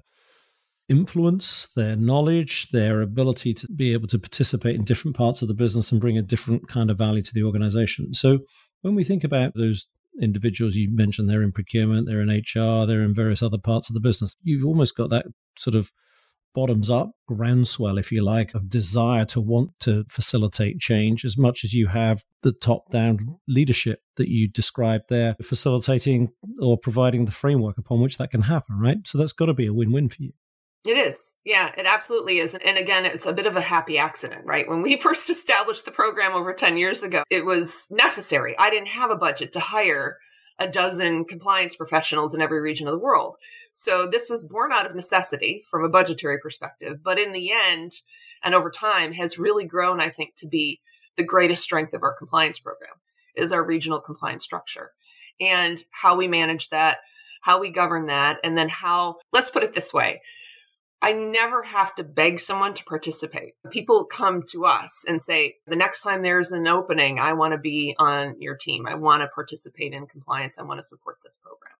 influence, 0.89 1.69
their 1.75 1.95
knowledge, 1.95 2.69
their 2.69 3.01
ability 3.01 3.53
to 3.53 3.67
be 3.75 3.93
able 3.93 4.07
to 4.07 4.19
participate 4.19 4.75
in 4.75 4.83
different 4.83 5.15
parts 5.15 5.41
of 5.41 5.47
the 5.47 5.53
business 5.53 5.91
and 5.91 6.01
bring 6.01 6.17
a 6.17 6.21
different 6.21 6.67
kind 6.67 6.89
of 6.89 6.97
value 6.97 7.21
to 7.21 7.33
the 7.33 7.43
organization. 7.43 8.13
So 8.13 8.39
when 8.81 8.95
we 8.95 9.03
think 9.03 9.23
about 9.23 9.53
those 9.55 9.87
individuals 10.21 10.75
you 10.75 10.89
mentioned, 10.93 11.29
they're 11.29 11.43
in 11.43 11.51
procurement, 11.51 12.07
they're 12.07 12.21
in 12.21 12.29
HR, 12.29 12.85
they're 12.85 13.03
in 13.03 13.13
various 13.13 13.41
other 13.41 13.57
parts 13.57 13.89
of 13.89 13.93
the 13.93 13.99
business, 13.99 14.35
you've 14.43 14.65
almost 14.65 14.95
got 14.95 15.09
that 15.09 15.25
sort 15.57 15.75
of 15.75 15.91
bottoms 16.53 16.89
up 16.89 17.11
groundswell, 17.27 17.97
if 17.97 18.11
you 18.11 18.23
like, 18.23 18.53
of 18.53 18.69
desire 18.69 19.25
to 19.25 19.39
want 19.39 19.71
to 19.79 20.03
facilitate 20.09 20.79
change 20.79 21.23
as 21.23 21.37
much 21.37 21.63
as 21.63 21.73
you 21.73 21.87
have 21.87 22.23
the 22.41 22.51
top 22.51 22.89
down 22.89 23.37
leadership 23.47 24.01
that 24.17 24.29
you 24.29 24.47
described 24.47 25.05
there, 25.09 25.35
facilitating 25.41 26.29
or 26.59 26.77
providing 26.77 27.25
the 27.25 27.31
framework 27.31 27.77
upon 27.77 28.01
which 28.01 28.17
that 28.17 28.31
can 28.31 28.41
happen, 28.41 28.77
right? 28.77 28.97
So 29.05 29.17
that's 29.17 29.33
got 29.33 29.45
to 29.45 29.53
be 29.53 29.67
a 29.67 29.73
win 29.73 29.91
win 29.91 30.09
for 30.09 30.21
you. 30.21 30.33
It 30.85 30.97
is. 30.97 31.33
Yeah, 31.45 31.71
it 31.77 31.85
absolutely 31.85 32.39
is. 32.39 32.55
And 32.55 32.77
again, 32.77 33.05
it's 33.05 33.25
a 33.25 33.33
bit 33.33 33.45
of 33.45 33.55
a 33.55 33.61
happy 33.61 33.97
accident, 33.97 34.45
right? 34.45 34.67
When 34.67 34.81
we 34.81 34.97
first 35.01 35.29
established 35.29 35.85
the 35.85 35.91
program 35.91 36.33
over 36.33 36.53
10 36.53 36.77
years 36.77 37.03
ago, 37.03 37.23
it 37.29 37.45
was 37.45 37.87
necessary. 37.89 38.55
I 38.57 38.69
didn't 38.69 38.87
have 38.87 39.11
a 39.11 39.15
budget 39.15 39.53
to 39.53 39.59
hire 39.59 40.17
a 40.59 40.67
dozen 40.67 41.25
compliance 41.25 41.75
professionals 41.75 42.35
in 42.35 42.41
every 42.41 42.61
region 42.61 42.87
of 42.87 42.93
the 42.93 42.99
world. 42.99 43.35
So 43.71 44.07
this 44.07 44.29
was 44.29 44.43
born 44.43 44.71
out 44.71 44.85
of 44.85 44.95
necessity 44.95 45.63
from 45.69 45.83
a 45.83 45.89
budgetary 45.89 46.37
perspective, 46.39 46.99
but 47.03 47.17
in 47.17 47.31
the 47.31 47.51
end 47.51 47.93
and 48.43 48.53
over 48.53 48.69
time 48.69 49.11
has 49.13 49.39
really 49.39 49.65
grown, 49.65 49.99
I 49.99 50.11
think, 50.11 50.35
to 50.37 50.47
be 50.47 50.79
the 51.17 51.23
greatest 51.23 51.63
strength 51.63 51.93
of 51.93 52.03
our 52.03 52.13
compliance 52.13 52.59
program 52.59 52.93
is 53.35 53.51
our 53.51 53.63
regional 53.63 53.99
compliance 53.99 54.43
structure 54.43 54.91
and 55.39 55.83
how 55.89 56.15
we 56.15 56.27
manage 56.27 56.69
that, 56.69 56.97
how 57.41 57.59
we 57.59 57.71
govern 57.71 58.05
that, 58.07 58.37
and 58.43 58.55
then 58.55 58.69
how, 58.69 59.17
let's 59.33 59.49
put 59.49 59.63
it 59.63 59.73
this 59.73 59.91
way, 59.91 60.21
I 61.03 61.13
never 61.13 61.63
have 61.63 61.95
to 61.95 62.03
beg 62.03 62.39
someone 62.39 62.73
to 62.75 62.83
participate. 62.83 63.53
People 63.71 64.05
come 64.05 64.43
to 64.51 64.65
us 64.65 65.03
and 65.07 65.21
say, 65.21 65.55
the 65.65 65.75
next 65.75 66.03
time 66.03 66.21
there's 66.21 66.51
an 66.51 66.67
opening, 66.67 67.19
I 67.19 67.33
want 67.33 67.53
to 67.53 67.57
be 67.57 67.95
on 67.97 68.35
your 68.39 68.55
team. 68.55 68.85
I 68.87 68.95
want 68.95 69.21
to 69.23 69.27
participate 69.27 69.93
in 69.93 70.05
compliance. 70.05 70.57
I 70.59 70.63
want 70.63 70.79
to 70.79 70.85
support 70.85 71.17
this 71.23 71.39
program. 71.43 71.73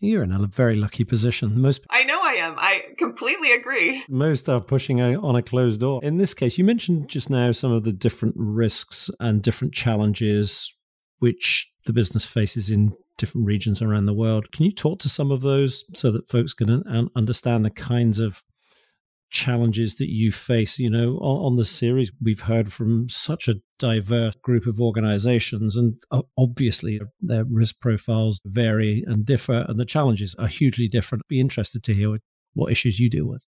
You're 0.00 0.24
in 0.24 0.32
a 0.32 0.46
very 0.48 0.74
lucky 0.74 1.04
position. 1.04 1.60
Most 1.60 1.82
I 1.90 2.02
know 2.04 2.20
I 2.20 2.32
am. 2.32 2.56
I 2.58 2.80
completely 2.98 3.52
agree. 3.52 4.02
Most 4.08 4.48
are 4.48 4.60
pushing 4.60 5.00
on 5.00 5.36
a 5.36 5.42
closed 5.42 5.80
door. 5.80 6.00
In 6.02 6.16
this 6.16 6.34
case, 6.34 6.58
you 6.58 6.64
mentioned 6.64 7.08
just 7.08 7.30
now 7.30 7.52
some 7.52 7.70
of 7.70 7.84
the 7.84 7.92
different 7.92 8.34
risks 8.36 9.10
and 9.20 9.42
different 9.42 9.74
challenges 9.74 10.74
which 11.20 11.70
the 11.84 11.92
business 11.92 12.24
faces 12.24 12.68
in 12.70 12.96
different 13.16 13.46
regions 13.46 13.80
around 13.80 14.06
the 14.06 14.12
world. 14.12 14.50
Can 14.50 14.64
you 14.64 14.72
talk 14.72 14.98
to 15.00 15.08
some 15.08 15.30
of 15.30 15.42
those 15.42 15.84
so 15.94 16.10
that 16.10 16.28
folks 16.28 16.52
can 16.52 17.10
understand 17.14 17.64
the 17.64 17.70
kinds 17.70 18.18
of 18.18 18.42
challenges 19.32 19.96
that 19.96 20.10
you 20.10 20.30
face. 20.30 20.78
You 20.78 20.90
know, 20.90 21.16
on, 21.16 21.46
on, 21.46 21.56
the 21.56 21.64
series, 21.64 22.12
we've 22.22 22.42
heard 22.42 22.72
from 22.72 23.08
such 23.08 23.48
a 23.48 23.56
diverse 23.78 24.36
group 24.36 24.66
of 24.66 24.80
organizations, 24.80 25.76
and 25.76 25.94
uh, 26.12 26.22
obviously 26.38 27.00
their 27.20 27.44
risk 27.44 27.80
profiles 27.80 28.40
vary 28.44 29.02
and 29.06 29.26
differ, 29.26 29.64
and 29.68 29.80
the 29.80 29.84
challenges 29.84 30.36
are 30.38 30.46
hugely 30.46 30.86
different. 30.86 31.26
Be 31.28 31.40
interested 31.40 31.82
to 31.84 31.94
hear 31.94 32.18
what 32.54 32.70
issues 32.70 33.00
you 33.00 33.10
deal 33.10 33.26
with. 33.26 33.42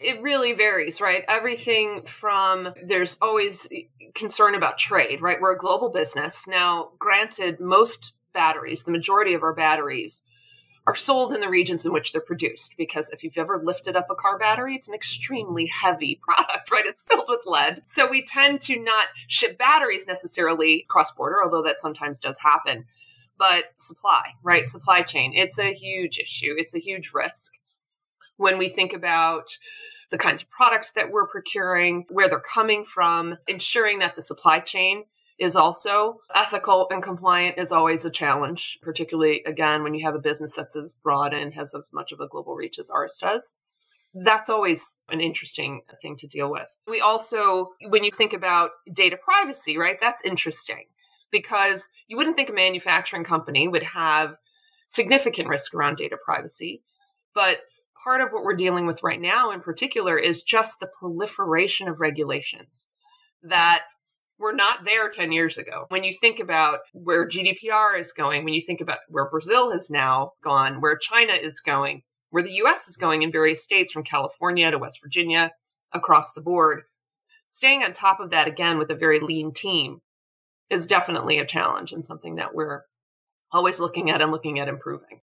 It 0.00 0.22
really 0.22 0.52
varies, 0.52 1.00
right? 1.00 1.24
Everything 1.28 2.02
from 2.06 2.72
there's 2.84 3.16
always 3.20 3.66
concern 4.14 4.54
about 4.54 4.78
trade, 4.78 5.20
right? 5.22 5.40
We're 5.40 5.54
a 5.54 5.58
global 5.58 5.90
business. 5.90 6.46
Now, 6.46 6.90
granted, 6.98 7.58
most 7.58 8.12
batteries, 8.32 8.84
the 8.84 8.92
majority 8.92 9.34
of 9.34 9.42
our 9.42 9.54
batteries, 9.54 10.22
are 10.88 10.96
sold 10.96 11.34
in 11.34 11.42
the 11.42 11.50
regions 11.50 11.84
in 11.84 11.92
which 11.92 12.12
they're 12.12 12.22
produced. 12.22 12.74
Because 12.78 13.10
if 13.10 13.22
you've 13.22 13.36
ever 13.36 13.60
lifted 13.62 13.94
up 13.94 14.06
a 14.10 14.14
car 14.14 14.38
battery, 14.38 14.74
it's 14.74 14.88
an 14.88 14.94
extremely 14.94 15.66
heavy 15.66 16.18
product, 16.22 16.70
right? 16.70 16.86
It's 16.86 17.02
filled 17.02 17.26
with 17.28 17.40
lead. 17.44 17.82
So 17.84 18.08
we 18.08 18.24
tend 18.24 18.62
to 18.62 18.82
not 18.82 19.04
ship 19.26 19.58
batteries 19.58 20.06
necessarily 20.06 20.86
cross 20.88 21.10
border, 21.12 21.44
although 21.44 21.62
that 21.64 21.78
sometimes 21.78 22.18
does 22.20 22.38
happen. 22.38 22.86
But 23.36 23.64
supply, 23.76 24.22
right? 24.42 24.66
Supply 24.66 25.02
chain, 25.02 25.34
it's 25.34 25.58
a 25.58 25.74
huge 25.74 26.18
issue, 26.18 26.54
it's 26.56 26.74
a 26.74 26.80
huge 26.80 27.10
risk. 27.12 27.52
When 28.38 28.56
we 28.56 28.70
think 28.70 28.94
about 28.94 29.44
the 30.10 30.16
kinds 30.16 30.40
of 30.40 30.48
products 30.48 30.92
that 30.92 31.10
we're 31.10 31.28
procuring, 31.28 32.06
where 32.08 32.30
they're 32.30 32.40
coming 32.40 32.86
from, 32.86 33.36
ensuring 33.46 33.98
that 33.98 34.16
the 34.16 34.22
supply 34.22 34.60
chain 34.60 35.04
is 35.38 35.54
also 35.54 36.20
ethical 36.34 36.88
and 36.90 37.02
compliant 37.02 37.58
is 37.58 37.70
always 37.70 38.04
a 38.04 38.10
challenge, 38.10 38.78
particularly 38.82 39.42
again 39.46 39.82
when 39.82 39.94
you 39.94 40.04
have 40.04 40.14
a 40.14 40.20
business 40.20 40.52
that's 40.56 40.76
as 40.76 40.94
broad 40.94 41.32
and 41.32 41.54
has 41.54 41.74
as 41.74 41.90
much 41.92 42.12
of 42.12 42.20
a 42.20 42.28
global 42.28 42.54
reach 42.54 42.78
as 42.78 42.90
ours 42.90 43.16
does. 43.20 43.54
That's 44.14 44.48
always 44.48 45.00
an 45.10 45.20
interesting 45.20 45.82
thing 46.02 46.16
to 46.18 46.26
deal 46.26 46.50
with. 46.50 46.68
We 46.88 47.00
also, 47.00 47.70
when 47.88 48.04
you 48.04 48.10
think 48.10 48.32
about 48.32 48.70
data 48.92 49.16
privacy, 49.16 49.76
right, 49.76 49.98
that's 50.00 50.24
interesting 50.24 50.86
because 51.30 51.88
you 52.08 52.16
wouldn't 52.16 52.36
think 52.36 52.48
a 52.48 52.54
manufacturing 52.54 53.24
company 53.24 53.68
would 53.68 53.82
have 53.82 54.34
significant 54.88 55.48
risk 55.48 55.74
around 55.74 55.98
data 55.98 56.16
privacy. 56.24 56.82
But 57.34 57.58
part 58.02 58.22
of 58.22 58.30
what 58.30 58.42
we're 58.42 58.56
dealing 58.56 58.86
with 58.86 59.02
right 59.02 59.20
now, 59.20 59.52
in 59.52 59.60
particular, 59.60 60.18
is 60.18 60.42
just 60.42 60.80
the 60.80 60.88
proliferation 60.98 61.86
of 61.86 62.00
regulations 62.00 62.86
that 63.42 63.82
were 64.38 64.52
not 64.52 64.84
there 64.84 65.10
10 65.10 65.32
years 65.32 65.58
ago. 65.58 65.86
When 65.88 66.04
you 66.04 66.12
think 66.12 66.38
about 66.38 66.80
where 66.92 67.28
GDPR 67.28 67.98
is 67.98 68.12
going, 68.12 68.44
when 68.44 68.54
you 68.54 68.62
think 68.62 68.80
about 68.80 68.98
where 69.08 69.30
Brazil 69.30 69.72
has 69.72 69.90
now 69.90 70.32
gone, 70.42 70.80
where 70.80 70.96
China 70.96 71.32
is 71.32 71.60
going, 71.60 72.02
where 72.30 72.42
the 72.42 72.62
US 72.62 72.88
is 72.88 72.96
going 72.96 73.22
in 73.22 73.32
various 73.32 73.62
states 73.62 73.92
from 73.92 74.04
California 74.04 74.70
to 74.70 74.78
West 74.78 75.00
Virginia 75.02 75.50
across 75.92 76.32
the 76.32 76.40
board, 76.40 76.82
staying 77.50 77.82
on 77.82 77.92
top 77.92 78.20
of 78.20 78.30
that 78.30 78.46
again 78.46 78.78
with 78.78 78.90
a 78.90 78.94
very 78.94 79.20
lean 79.20 79.52
team 79.52 80.00
is 80.70 80.86
definitely 80.86 81.38
a 81.38 81.46
challenge 81.46 81.92
and 81.92 82.04
something 82.04 82.36
that 82.36 82.54
we're 82.54 82.82
always 83.52 83.80
looking 83.80 84.10
at 84.10 84.20
and 84.20 84.30
looking 84.30 84.58
at 84.58 84.68
improving. 84.68 85.20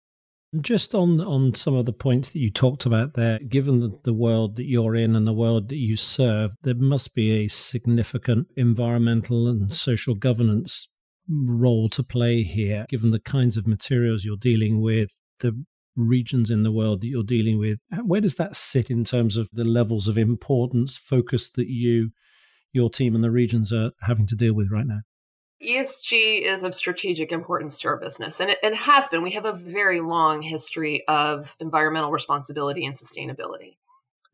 Just 0.61 0.94
on 0.94 1.20
on 1.20 1.54
some 1.54 1.75
of 1.75 1.84
the 1.84 1.92
points 1.92 2.30
that 2.30 2.38
you 2.38 2.50
talked 2.50 2.87
about 2.87 3.14
there, 3.14 3.38
given 3.38 3.80
the, 3.80 3.99
the 4.04 4.12
world 4.12 4.56
that 4.56 4.66
you're 4.66 4.94
in 4.94 5.16
and 5.16 5.26
the 5.26 5.32
world 5.32 5.68
that 5.70 5.76
you 5.76 5.96
serve, 5.96 6.54
there 6.62 6.75
must 6.75 7.14
be 7.14 7.30
a 7.30 7.49
significant 7.49 8.49
environmental 8.56 9.49
and 9.49 9.73
social 9.73 10.14
governance 10.14 10.88
role 11.28 11.88
to 11.88 12.02
play 12.02 12.42
here, 12.42 12.87
given 12.88 13.11
the 13.11 13.20
kinds 13.20 13.56
of 13.56 13.66
materials 13.66 14.25
you're 14.25 14.37
dealing 14.37 14.80
with, 14.80 15.18
the 15.40 15.64
regions 15.96 16.50
in 16.50 16.62
the 16.62 16.73
world 16.73 17.00
that 17.00 17.08
you're 17.08 17.23
dealing 17.23 17.58
with. 17.58 17.78
Where 18.02 18.20
does 18.20 18.34
that 18.34 18.56
sit 18.56 18.90
in 18.90 19.04
terms 19.04 19.37
of 19.37 19.49
the 19.52 19.64
levels 19.64 20.08
of 20.08 20.18
importance, 20.18 20.96
focus 20.96 21.50
that 21.50 21.68
you, 21.68 22.11
your 22.73 22.90
team, 22.90 23.14
and 23.14 23.25
the 23.25 23.30
regions 23.30 23.73
are 23.73 23.92
having 24.02 24.26
to 24.26 24.37
deal 24.37 24.54
with 24.54 24.70
right 24.70 24.87
now? 24.87 25.00
ESG 25.64 26.42
is 26.42 26.62
of 26.62 26.75
strategic 26.75 27.33
importance 27.33 27.78
to 27.80 27.88
our 27.88 27.97
business, 27.97 28.40
and 28.40 28.50
it, 28.50 28.59
it, 28.62 28.75
has 28.75 29.09
been. 29.09 29.23
We 29.23 29.33
have 29.33 29.44
a 29.44 29.52
very 29.52 30.00
long 30.00 30.42
history 30.42 31.04
of 31.09 31.56
environmental 31.61 32.11
responsibility 32.11 32.85
and 32.85 32.97
sustainability. 32.97 33.76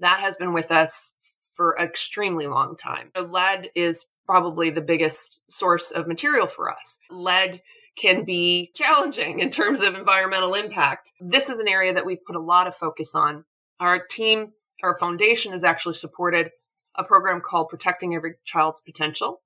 That 0.00 0.20
has 0.20 0.37
been 0.37 0.52
with 0.52 0.70
us 0.70 1.14
for 1.54 1.72
an 1.72 1.87
extremely 1.87 2.46
long 2.46 2.76
time. 2.76 3.10
Lead 3.14 3.70
is 3.75 4.06
probably 4.26 4.70
the 4.70 4.80
biggest 4.80 5.40
source 5.49 5.90
of 5.90 6.06
material 6.06 6.46
for 6.46 6.70
us. 6.70 6.99
Lead 7.10 7.60
can 7.96 8.25
be 8.25 8.70
challenging 8.75 9.40
in 9.40 9.50
terms 9.50 9.80
of 9.80 9.94
environmental 9.94 10.54
impact. 10.54 11.12
This 11.20 11.49
is 11.49 11.58
an 11.58 11.68
area 11.68 11.92
that 11.92 12.06
we've 12.06 12.25
put 12.25 12.37
a 12.37 12.40
lot 12.40 12.66
of 12.66 12.76
focus 12.76 13.14
on. 13.14 13.44
Our 13.78 14.06
team, 14.06 14.52
our 14.82 14.99
foundation 14.99 15.52
has 15.52 15.64
actually 15.64 15.96
supported 15.96 16.50
a 16.96 17.04
program 17.04 17.40
called 17.40 17.68
Protecting 17.68 18.14
Every 18.14 18.34
Child's 18.44 18.80
Potential 18.80 19.40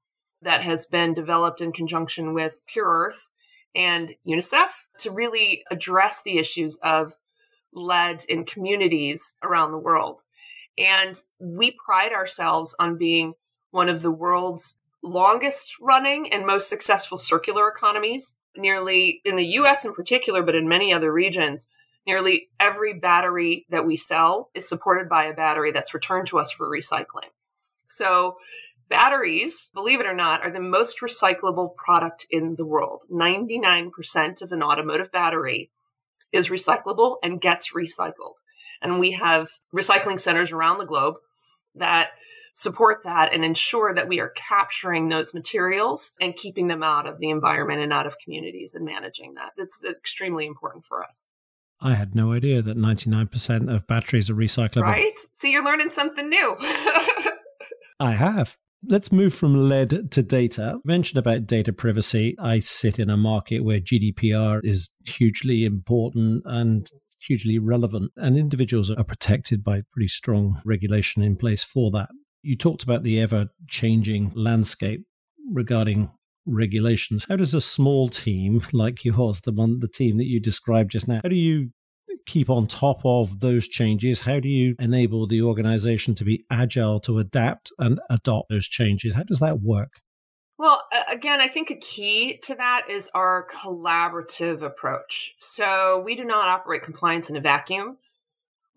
that 0.44 0.62
has 0.62 0.86
been 0.86 1.14
developed 1.14 1.60
in 1.60 1.72
conjunction 1.72 2.34
with 2.34 2.60
Pure 2.66 2.86
Earth 2.86 3.30
and 3.74 4.14
UNICEF 4.26 4.68
to 5.00 5.11
really 5.11 5.64
address 5.70 6.22
the 6.22 6.38
issues 6.38 6.78
of 6.83 7.14
lead 7.72 8.24
in 8.28 8.44
communities 8.44 9.35
around 9.42 9.72
the 9.72 9.78
world. 9.78 10.22
And 10.78 11.20
we 11.40 11.76
pride 11.85 12.12
ourselves 12.12 12.74
on 12.78 12.98
being 12.98 13.35
one 13.70 13.88
of 13.88 14.02
the 14.02 14.11
world's 14.11 14.78
longest 15.02 15.72
running 15.80 16.33
and 16.33 16.46
most 16.46 16.68
successful 16.68 17.18
circular 17.18 17.68
economies. 17.68 18.35
Nearly 18.57 19.20
in 19.24 19.35
the 19.35 19.46
US 19.59 19.85
in 19.85 19.92
particular, 19.92 20.42
but 20.42 20.54
in 20.54 20.68
many 20.68 20.92
other 20.92 21.12
regions, 21.12 21.66
nearly 22.07 22.50
every 22.61 22.94
battery 22.94 23.66
that 23.70 23.85
we 23.85 23.96
sell 23.96 24.50
is 24.54 24.68
supported 24.68 25.09
by 25.09 25.24
a 25.24 25.35
battery 25.35 25.72
that's 25.72 25.92
returned 25.92 26.28
to 26.28 26.38
us 26.38 26.52
for 26.52 26.70
recycling. 26.70 27.30
So 27.88 28.37
Batteries, 28.96 29.70
believe 29.74 29.98
it 29.98 30.07
or 30.07 30.14
not, 30.14 30.42
are 30.42 30.52
the 30.52 30.61
most 30.61 31.00
recyclable 31.00 31.74
product 31.74 32.26
in 32.30 32.54
the 32.54 32.64
world. 32.64 33.02
99% 33.11 34.40
of 34.40 34.52
an 34.52 34.62
automotive 34.62 35.11
battery 35.11 35.72
is 36.33 36.48
recyclable 36.48 37.16
and 37.22 37.40
gets 37.40 37.72
recycled. 37.72 38.35
And 38.80 39.00
we 39.00 39.11
have 39.12 39.50
recycling 39.74 40.20
centers 40.20 40.52
around 40.52 40.78
the 40.78 40.85
globe 40.85 41.16
that 41.74 42.11
support 42.54 43.00
that 43.02 43.35
and 43.35 43.44
ensure 43.44 43.92
that 43.92 44.07
we 44.07 44.20
are 44.20 44.33
capturing 44.37 45.09
those 45.09 45.35
materials 45.35 46.12
and 46.20 46.37
keeping 46.37 46.68
them 46.68 46.85
out 46.85 47.09
of 47.09 47.18
the 47.18 47.30
environment 47.30 47.83
and 47.83 47.92
out 47.92 48.07
of 48.07 48.16
communities 48.22 48.74
and 48.74 48.85
managing 48.85 49.35
that. 49.35 49.50
That's 49.59 49.83
extremely 49.85 50.46
important 50.46 50.85
for 50.85 51.02
us. 51.02 51.30
I 51.80 51.94
had 51.94 52.14
no 52.14 52.33
idea 52.33 52.62
that 52.62 52.78
99% 52.78 53.74
of 53.74 53.88
batteries 53.88 54.30
are 54.30 54.35
recyclable. 54.35 54.83
Right? 54.83 55.18
See, 55.33 55.50
you're 55.50 55.64
learning 55.64 55.90
something 55.90 56.28
new. 56.28 56.57
I 58.00 58.12
have. 58.12 58.57
Let's 58.87 59.11
move 59.11 59.33
from 59.33 59.68
lead 59.68 60.12
to 60.12 60.23
data. 60.23 60.79
mentioned 60.85 61.18
about 61.18 61.47
data 61.47 61.73
privacy. 61.73 62.37
I 62.38 62.59
sit 62.59 62.99
in 62.99 63.09
a 63.09 63.16
market 63.16 63.61
where 63.61 63.81
GDPR 63.81 64.61
is 64.62 64.90
hugely 65.07 65.64
important 65.64 66.42
and 66.44 66.90
hugely 67.20 67.59
relevant, 67.59 68.12
and 68.16 68.37
individuals 68.37 68.90
are 68.90 69.05
protected 69.05 69.64
by 69.64 69.83
pretty 69.92 70.09
strong 70.09 70.61
regulation 70.64 71.23
in 71.23 71.37
place 71.37 71.64
for 71.64 71.90
that. 71.92 72.11
You 72.42 72.57
talked 72.57 72.83
about 72.83 73.03
the 73.03 73.20
ever 73.20 73.49
changing 73.68 74.33
landscape 74.35 75.05
regarding 75.51 76.11
regulations. 76.47 77.25
How 77.27 77.37
does 77.37 77.55
a 77.55 77.61
small 77.62 78.09
team 78.09 78.61
like 78.73 79.05
yours, 79.05 79.40
the 79.40 79.53
one 79.53 79.81
the 79.81 79.88
team 79.88 80.18
that 80.18 80.27
you 80.27 80.40
described 80.40 80.90
just 80.90 81.09
now, 81.09 81.20
how 81.23 81.31
do 81.31 81.37
you 81.37 81.70
keep 82.27 82.50
on 82.50 82.66
top 82.66 83.00
of 83.05 83.40
those 83.40 83.68
changes? 83.68 84.20
How 84.20 84.40
do 84.40 84.48
you 84.48 84.74
enable 84.79 85.27
the 85.27 85.42
organization 85.42 86.14
to 86.16 86.24
be 86.24 86.44
agile 86.50 87.00
to 87.00 87.18
adapt 87.18 87.72
and 87.79 88.00
adopt 88.11 88.48
those 88.48 88.66
changes? 88.66 89.14
How 89.14 89.24
does 89.24 89.40
that 89.40 89.61
work? 89.61 90.00
Well, 90.57 90.83
again, 91.11 91.40
I 91.40 91.48
think 91.48 91.70
a 91.70 91.77
key 91.77 92.38
to 92.44 92.55
that 92.55 92.88
is 92.88 93.09
our 93.14 93.48
collaborative 93.53 94.62
approach. 94.62 95.35
So 95.40 96.03
we 96.05 96.14
do 96.14 96.24
not 96.24 96.48
operate 96.48 96.85
compliance 96.85 97.29
in 97.29 97.37
a 97.37 97.40
vacuum. 97.40 97.96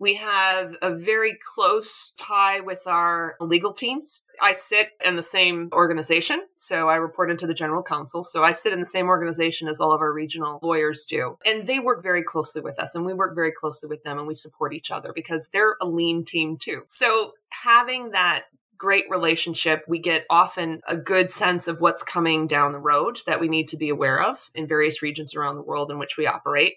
We 0.00 0.14
have 0.14 0.76
a 0.80 0.94
very 0.94 1.38
close 1.54 2.12
tie 2.16 2.60
with 2.60 2.86
our 2.86 3.36
legal 3.40 3.72
teams. 3.72 4.22
I 4.40 4.54
sit 4.54 4.90
in 5.04 5.16
the 5.16 5.22
same 5.22 5.68
organization, 5.72 6.42
so 6.56 6.88
I 6.88 6.96
report 6.96 7.30
into 7.30 7.48
the 7.48 7.54
general 7.54 7.82
counsel. 7.82 8.22
So 8.22 8.44
I 8.44 8.52
sit 8.52 8.72
in 8.72 8.78
the 8.78 8.86
same 8.86 9.08
organization 9.08 9.66
as 9.66 9.80
all 9.80 9.92
of 9.92 10.00
our 10.00 10.12
regional 10.12 10.60
lawyers 10.62 11.04
do. 11.04 11.36
And 11.44 11.66
they 11.66 11.80
work 11.80 12.02
very 12.02 12.22
closely 12.22 12.62
with 12.62 12.78
us, 12.78 12.94
and 12.94 13.04
we 13.04 13.14
work 13.14 13.34
very 13.34 13.52
closely 13.52 13.88
with 13.88 14.02
them, 14.04 14.18
and 14.18 14.28
we 14.28 14.36
support 14.36 14.72
each 14.72 14.92
other 14.92 15.12
because 15.12 15.48
they're 15.52 15.76
a 15.80 15.86
lean 15.86 16.24
team 16.24 16.56
too. 16.56 16.82
So 16.88 17.32
having 17.48 18.12
that 18.12 18.44
great 18.76 19.06
relationship, 19.10 19.84
we 19.88 19.98
get 19.98 20.24
often 20.30 20.80
a 20.86 20.96
good 20.96 21.32
sense 21.32 21.66
of 21.66 21.80
what's 21.80 22.04
coming 22.04 22.46
down 22.46 22.70
the 22.70 22.78
road 22.78 23.18
that 23.26 23.40
we 23.40 23.48
need 23.48 23.68
to 23.70 23.76
be 23.76 23.88
aware 23.88 24.22
of 24.22 24.38
in 24.54 24.68
various 24.68 25.02
regions 25.02 25.34
around 25.34 25.56
the 25.56 25.62
world 25.62 25.90
in 25.90 25.98
which 25.98 26.16
we 26.16 26.28
operate. 26.28 26.76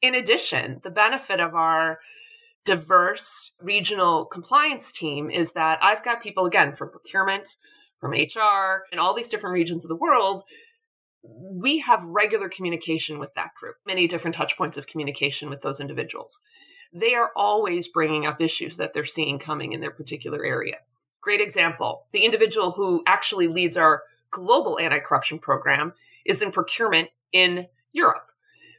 In 0.00 0.14
addition, 0.14 0.80
the 0.82 0.90
benefit 0.90 1.40
of 1.40 1.54
our 1.54 1.98
diverse 2.64 3.52
regional 3.60 4.24
compliance 4.26 4.90
team 4.92 5.30
is 5.30 5.52
that 5.52 5.78
I've 5.82 6.04
got 6.04 6.22
people, 6.22 6.46
again, 6.46 6.74
from 6.74 6.90
procurement, 6.90 7.56
from 8.00 8.12
HR, 8.12 8.84
and 8.90 9.00
all 9.00 9.14
these 9.14 9.28
different 9.28 9.54
regions 9.54 9.84
of 9.84 9.88
the 9.88 9.96
world. 9.96 10.42
We 11.22 11.78
have 11.78 12.02
regular 12.04 12.48
communication 12.48 13.18
with 13.18 13.32
that 13.34 13.54
group, 13.58 13.76
many 13.86 14.06
different 14.06 14.36
touch 14.36 14.56
points 14.56 14.76
of 14.76 14.86
communication 14.86 15.48
with 15.48 15.62
those 15.62 15.80
individuals. 15.80 16.40
They 16.92 17.14
are 17.14 17.32
always 17.34 17.88
bringing 17.88 18.26
up 18.26 18.40
issues 18.40 18.76
that 18.76 18.94
they're 18.94 19.04
seeing 19.04 19.38
coming 19.38 19.72
in 19.72 19.80
their 19.80 19.90
particular 19.90 20.44
area. 20.44 20.76
Great 21.20 21.40
example 21.40 22.06
the 22.12 22.24
individual 22.24 22.70
who 22.70 23.02
actually 23.06 23.48
leads 23.48 23.76
our 23.76 24.02
global 24.30 24.78
anti 24.78 24.98
corruption 24.98 25.38
program 25.38 25.92
is 26.26 26.42
in 26.42 26.52
procurement 26.52 27.08
in 27.32 27.66
Europe. 27.92 28.26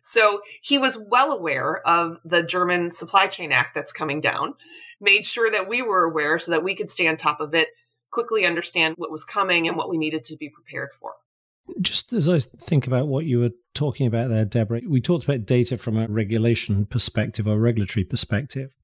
So 0.07 0.41
he 0.61 0.77
was 0.77 0.99
well 1.09 1.31
aware 1.31 1.85
of 1.87 2.17
the 2.23 2.43
German 2.43 2.91
Supply 2.91 3.25
Chain 3.25 3.51
Act 3.51 3.73
that's 3.73 3.91
coming 3.91 4.21
down, 4.21 4.53
made 5.01 5.25
sure 5.25 5.49
that 5.49 5.67
we 5.67 5.81
were 5.81 6.03
aware 6.03 6.37
so 6.37 6.51
that 6.51 6.63
we 6.63 6.75
could 6.75 6.91
stay 6.91 7.07
on 7.07 7.17
top 7.17 7.41
of 7.41 7.55
it, 7.55 7.69
quickly 8.11 8.45
understand 8.45 8.93
what 8.97 9.11
was 9.11 9.23
coming 9.23 9.67
and 9.67 9.75
what 9.75 9.89
we 9.89 9.97
needed 9.97 10.23
to 10.25 10.37
be 10.37 10.47
prepared 10.47 10.89
for. 10.99 11.13
Just 11.81 12.13
as 12.13 12.29
I 12.29 12.37
think 12.37 12.85
about 12.85 13.07
what 13.07 13.25
you 13.25 13.39
were 13.39 13.49
talking 13.73 14.05
about 14.05 14.29
there, 14.29 14.45
Deborah, 14.45 14.81
we 14.87 15.01
talked 15.01 15.23
about 15.23 15.47
data 15.47 15.75
from 15.75 15.97
a 15.97 16.07
regulation 16.07 16.85
perspective 16.85 17.47
or 17.47 17.57
regulatory 17.57 18.03
perspective. 18.03 18.75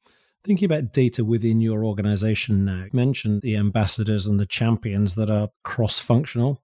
Thinking 0.44 0.66
about 0.66 0.92
data 0.92 1.24
within 1.24 1.62
your 1.62 1.86
organization 1.86 2.66
now, 2.66 2.86
you 2.86 2.90
mentioned 2.94 3.44
the 3.44 3.58
ambassadors 3.58 4.26
and 4.26 4.40
the 4.40 4.48
champions 4.48 5.14
that 5.16 5.30
are 5.30 5.50
cross 5.64 6.00
functional. 6.00 6.64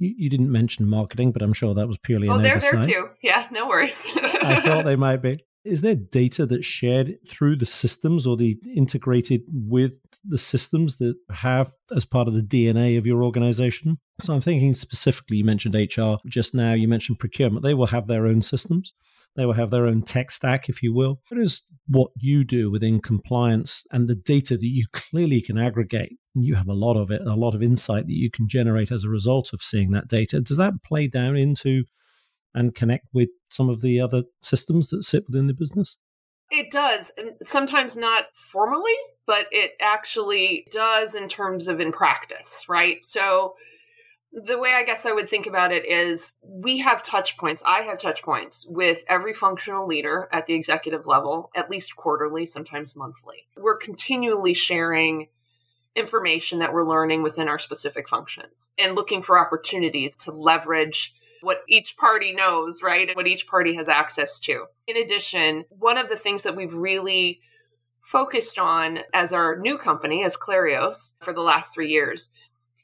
You, 0.00 0.14
you, 0.16 0.30
didn't 0.30 0.50
mention 0.50 0.88
marketing, 0.88 1.30
but 1.30 1.42
I'm 1.42 1.52
sure 1.52 1.74
that 1.74 1.86
was 1.86 1.98
purely 1.98 2.28
oh, 2.28 2.36
an 2.36 2.42
they're 2.42 2.56
oversight. 2.56 2.86
there 2.86 3.02
too. 3.02 3.08
Yeah, 3.22 3.46
no 3.52 3.68
worries. 3.68 4.04
I 4.16 4.60
thought 4.60 4.84
they 4.84 4.96
might 4.96 5.18
be. 5.18 5.44
Is 5.62 5.82
there 5.82 5.94
data 5.94 6.46
that's 6.46 6.64
shared 6.64 7.18
through 7.28 7.56
the 7.56 7.66
systems 7.66 8.26
or 8.26 8.36
the 8.36 8.58
integrated 8.74 9.42
with 9.52 10.00
the 10.24 10.38
systems 10.38 10.96
that 10.96 11.16
have 11.30 11.70
as 11.94 12.06
part 12.06 12.28
of 12.28 12.34
the 12.34 12.42
DNA 12.42 12.96
of 12.96 13.06
your 13.06 13.22
organization? 13.22 13.98
So 14.22 14.32
I'm 14.32 14.40
thinking 14.40 14.72
specifically, 14.72 15.36
you 15.36 15.44
mentioned 15.44 15.74
HR 15.74 16.14
just 16.26 16.54
now, 16.54 16.72
you 16.72 16.88
mentioned 16.88 17.18
procurement. 17.18 17.62
They 17.62 17.74
will 17.74 17.86
have 17.86 18.06
their 18.06 18.26
own 18.26 18.40
systems. 18.40 18.94
They 19.36 19.44
will 19.44 19.52
have 19.52 19.70
their 19.70 19.86
own 19.86 20.02
tech 20.02 20.30
stack, 20.30 20.68
if 20.68 20.82
you 20.82 20.94
will. 20.94 21.20
What 21.28 21.40
is 21.40 21.62
what 21.86 22.10
you 22.16 22.42
do 22.42 22.70
within 22.70 23.00
compliance 23.00 23.84
and 23.92 24.08
the 24.08 24.14
data 24.14 24.56
that 24.56 24.66
you 24.66 24.86
clearly 24.92 25.40
can 25.42 25.58
aggregate? 25.58 26.18
And 26.34 26.44
you 26.44 26.54
have 26.54 26.68
a 26.68 26.74
lot 26.74 26.96
of 26.96 27.10
it, 27.10 27.22
a 27.26 27.34
lot 27.34 27.54
of 27.54 27.62
insight 27.62 28.06
that 28.06 28.16
you 28.16 28.30
can 28.30 28.48
generate 28.48 28.92
as 28.92 29.04
a 29.04 29.08
result 29.08 29.52
of 29.52 29.62
seeing 29.62 29.90
that 29.92 30.08
data. 30.08 30.40
Does 30.40 30.56
that 30.56 30.82
play 30.84 31.08
down 31.08 31.36
into 31.36 31.84
and 32.54 32.74
connect 32.74 33.06
with 33.12 33.28
some 33.48 33.68
of 33.68 33.80
the 33.80 34.00
other 34.00 34.22
systems 34.42 34.88
that 34.88 35.04
sit 35.04 35.24
within 35.26 35.46
the 35.46 35.54
business? 35.54 35.96
It 36.50 36.72
does. 36.72 37.12
And 37.16 37.30
sometimes 37.44 37.96
not 37.96 38.24
formally, 38.34 38.96
but 39.26 39.46
it 39.52 39.72
actually 39.80 40.66
does 40.72 41.14
in 41.14 41.28
terms 41.28 41.68
of 41.68 41.80
in 41.80 41.92
practice, 41.92 42.64
right? 42.68 43.04
So 43.04 43.54
the 44.32 44.58
way 44.58 44.72
I 44.72 44.84
guess 44.84 45.06
I 45.06 45.12
would 45.12 45.28
think 45.28 45.46
about 45.46 45.72
it 45.72 45.86
is 45.88 46.32
we 46.42 46.78
have 46.78 47.02
touch 47.02 47.36
points. 47.36 47.62
I 47.66 47.82
have 47.82 48.00
touch 48.00 48.22
points 48.22 48.64
with 48.68 49.02
every 49.08 49.32
functional 49.32 49.86
leader 49.86 50.28
at 50.32 50.46
the 50.46 50.54
executive 50.54 51.06
level, 51.06 51.50
at 51.56 51.70
least 51.70 51.96
quarterly, 51.96 52.46
sometimes 52.46 52.96
monthly. 52.96 53.46
We're 53.56 53.76
continually 53.76 54.54
sharing 54.54 55.28
information 55.96 56.60
that 56.60 56.72
we're 56.72 56.88
learning 56.88 57.22
within 57.22 57.48
our 57.48 57.58
specific 57.58 58.08
functions 58.08 58.70
and 58.78 58.94
looking 58.94 59.22
for 59.22 59.38
opportunities 59.38 60.14
to 60.16 60.30
leverage 60.30 61.12
what 61.42 61.62
each 61.68 61.96
party 61.96 62.32
knows, 62.32 62.82
right? 62.82 63.08
And 63.08 63.16
what 63.16 63.26
each 63.26 63.46
party 63.46 63.74
has 63.74 63.88
access 63.88 64.38
to. 64.40 64.66
In 64.86 64.96
addition, 64.96 65.64
one 65.70 65.98
of 65.98 66.08
the 66.08 66.16
things 66.16 66.42
that 66.42 66.56
we've 66.56 66.74
really 66.74 67.40
focused 68.02 68.58
on 68.58 69.00
as 69.14 69.32
our 69.32 69.56
new 69.56 69.78
company, 69.78 70.24
as 70.24 70.36
Clarios, 70.36 71.12
for 71.20 71.32
the 71.32 71.40
last 71.40 71.72
three 71.72 71.90
years, 71.90 72.30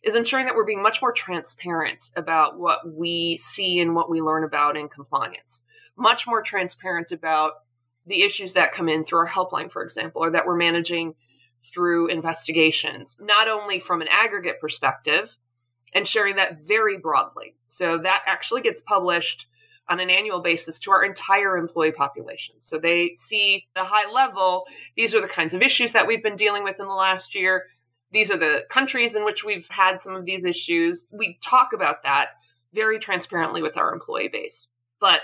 is 0.02 0.14
ensuring 0.14 0.46
that 0.46 0.54
we're 0.54 0.64
being 0.64 0.82
much 0.82 1.02
more 1.02 1.12
transparent 1.12 2.10
about 2.16 2.58
what 2.58 2.80
we 2.92 3.38
see 3.38 3.80
and 3.80 3.94
what 3.94 4.08
we 4.08 4.20
learn 4.20 4.44
about 4.44 4.76
in 4.76 4.88
compliance. 4.88 5.62
Much 5.96 6.26
more 6.26 6.42
transparent 6.42 7.12
about 7.12 7.52
the 8.06 8.22
issues 8.22 8.52
that 8.52 8.72
come 8.72 8.88
in 8.88 9.04
through 9.04 9.18
our 9.18 9.28
helpline, 9.28 9.70
for 9.70 9.82
example, 9.82 10.22
or 10.22 10.30
that 10.30 10.46
we're 10.46 10.56
managing 10.56 11.14
through 11.70 12.08
investigations, 12.08 13.16
not 13.20 13.48
only 13.48 13.78
from 13.78 14.02
an 14.02 14.08
aggregate 14.10 14.60
perspective, 14.60 15.36
and 15.92 16.06
sharing 16.06 16.36
that 16.36 16.62
very 16.62 16.98
broadly. 16.98 17.54
So 17.68 17.98
that 17.98 18.22
actually 18.26 18.62
gets 18.62 18.82
published 18.82 19.46
on 19.88 20.00
an 20.00 20.10
annual 20.10 20.40
basis 20.40 20.78
to 20.80 20.90
our 20.90 21.04
entire 21.04 21.56
employee 21.56 21.92
population. 21.92 22.56
So 22.60 22.78
they 22.78 23.14
see 23.16 23.66
the 23.74 23.84
high 23.84 24.10
level, 24.10 24.66
these 24.96 25.14
are 25.14 25.20
the 25.20 25.28
kinds 25.28 25.54
of 25.54 25.62
issues 25.62 25.92
that 25.92 26.06
we've 26.06 26.22
been 26.22 26.36
dealing 26.36 26.64
with 26.64 26.80
in 26.80 26.86
the 26.86 26.92
last 26.92 27.34
year. 27.34 27.64
These 28.10 28.30
are 28.30 28.36
the 28.36 28.64
countries 28.68 29.14
in 29.14 29.24
which 29.24 29.44
we've 29.44 29.68
had 29.68 30.00
some 30.00 30.14
of 30.14 30.24
these 30.24 30.44
issues. 30.44 31.06
We 31.10 31.38
talk 31.42 31.72
about 31.72 32.02
that 32.02 32.30
very 32.74 32.98
transparently 32.98 33.62
with 33.62 33.76
our 33.76 33.92
employee 33.92 34.28
base. 34.28 34.66
But 35.00 35.20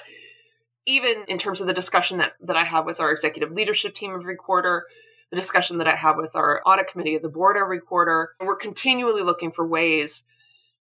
even 0.87 1.25
in 1.29 1.39
terms 1.39 1.61
of 1.61 1.67
the 1.67 1.75
discussion 1.75 2.19
that, 2.19 2.33
that 2.43 2.57
I 2.57 2.65
have 2.65 2.87
with 2.87 3.01
our 3.01 3.13
executive 3.13 3.53
leadership 3.53 3.95
team 3.95 4.13
every 4.15 4.37
quarter, 4.37 4.87
the 5.33 5.41
discussion 5.41 5.79
that 5.79 5.89
I 5.89 5.97
have 5.97 6.19
with 6.19 6.37
our 6.37 6.61
audit 6.67 6.89
committee 6.89 7.17
of 7.17 7.23
the 7.23 7.29
board 7.31 7.57
every 7.57 7.81
quarter, 7.81 8.35
we're 8.39 8.55
continually 8.55 9.23
looking 9.23 9.51
for 9.51 9.67
ways 9.67 10.25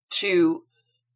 to 0.10 0.64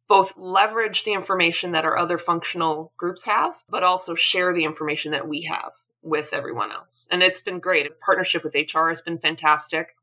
both 0.08 0.34
leverage 0.36 1.02
the 1.02 1.14
information 1.14 1.72
that 1.72 1.84
our 1.84 1.98
other 1.98 2.16
functional 2.16 2.92
groups 2.96 3.24
have, 3.24 3.56
but 3.68 3.82
also 3.82 4.14
share 4.14 4.54
the 4.54 4.62
information 4.62 5.10
that 5.10 5.26
we 5.26 5.42
have 5.42 5.72
with 6.00 6.32
everyone 6.32 6.70
else. 6.70 7.08
And 7.10 7.24
it's 7.24 7.40
been 7.40 7.58
great. 7.58 7.98
partnership 7.98 8.44
with 8.44 8.54
HR 8.54 8.90
has 8.90 9.00
been 9.00 9.18
fantastic, 9.18 9.96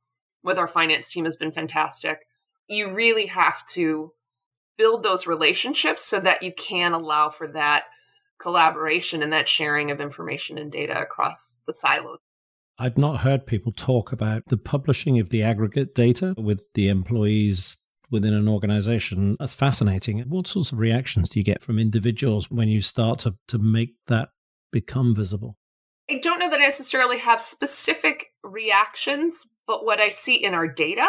with 0.43 0.57
our 0.57 0.67
finance 0.67 1.09
team 1.09 1.23
has 1.23 1.37
been 1.37 1.53
fantastic. 1.53 2.27
You 2.67 2.93
really 2.93 3.27
have 3.27 3.65
to 3.67 4.11
build 4.77 5.03
those 5.03 5.25
relationships 5.25 6.03
so 6.03 6.19
that 6.19 6.43
you 6.43 6.51
can 6.51 6.91
allow 6.91 7.29
for 7.29 7.47
that 7.47 7.83
collaboration 8.41 9.23
and 9.23 9.31
that 9.31 9.47
sharing 9.47 9.89
of 9.89 10.01
information 10.01 10.57
and 10.57 10.69
data 10.69 10.99
across 10.99 11.55
the 11.65 11.71
silos. 11.71 12.19
I'd 12.81 12.97
not 12.97 13.19
heard 13.19 13.45
people 13.45 13.71
talk 13.73 14.11
about 14.11 14.47
the 14.47 14.57
publishing 14.57 15.19
of 15.19 15.29
the 15.29 15.43
aggregate 15.43 15.93
data 15.93 16.33
with 16.35 16.65
the 16.73 16.87
employees 16.87 17.77
within 18.09 18.33
an 18.33 18.47
organization. 18.47 19.37
That's 19.39 19.53
fascinating. 19.53 20.21
What 20.21 20.47
sorts 20.47 20.71
of 20.71 20.79
reactions 20.79 21.29
do 21.29 21.39
you 21.39 21.43
get 21.43 21.61
from 21.61 21.77
individuals 21.77 22.49
when 22.49 22.69
you 22.69 22.81
start 22.81 23.19
to, 23.19 23.35
to 23.49 23.59
make 23.59 23.91
that 24.07 24.29
become 24.71 25.13
visible? 25.13 25.59
I 26.09 26.17
don't 26.23 26.39
know 26.39 26.49
that 26.49 26.59
I 26.59 26.63
necessarily 26.63 27.19
have 27.19 27.39
specific 27.39 28.29
reactions, 28.43 29.45
but 29.67 29.85
what 29.85 29.99
I 30.01 30.09
see 30.09 30.43
in 30.43 30.55
our 30.55 30.67
data 30.67 31.05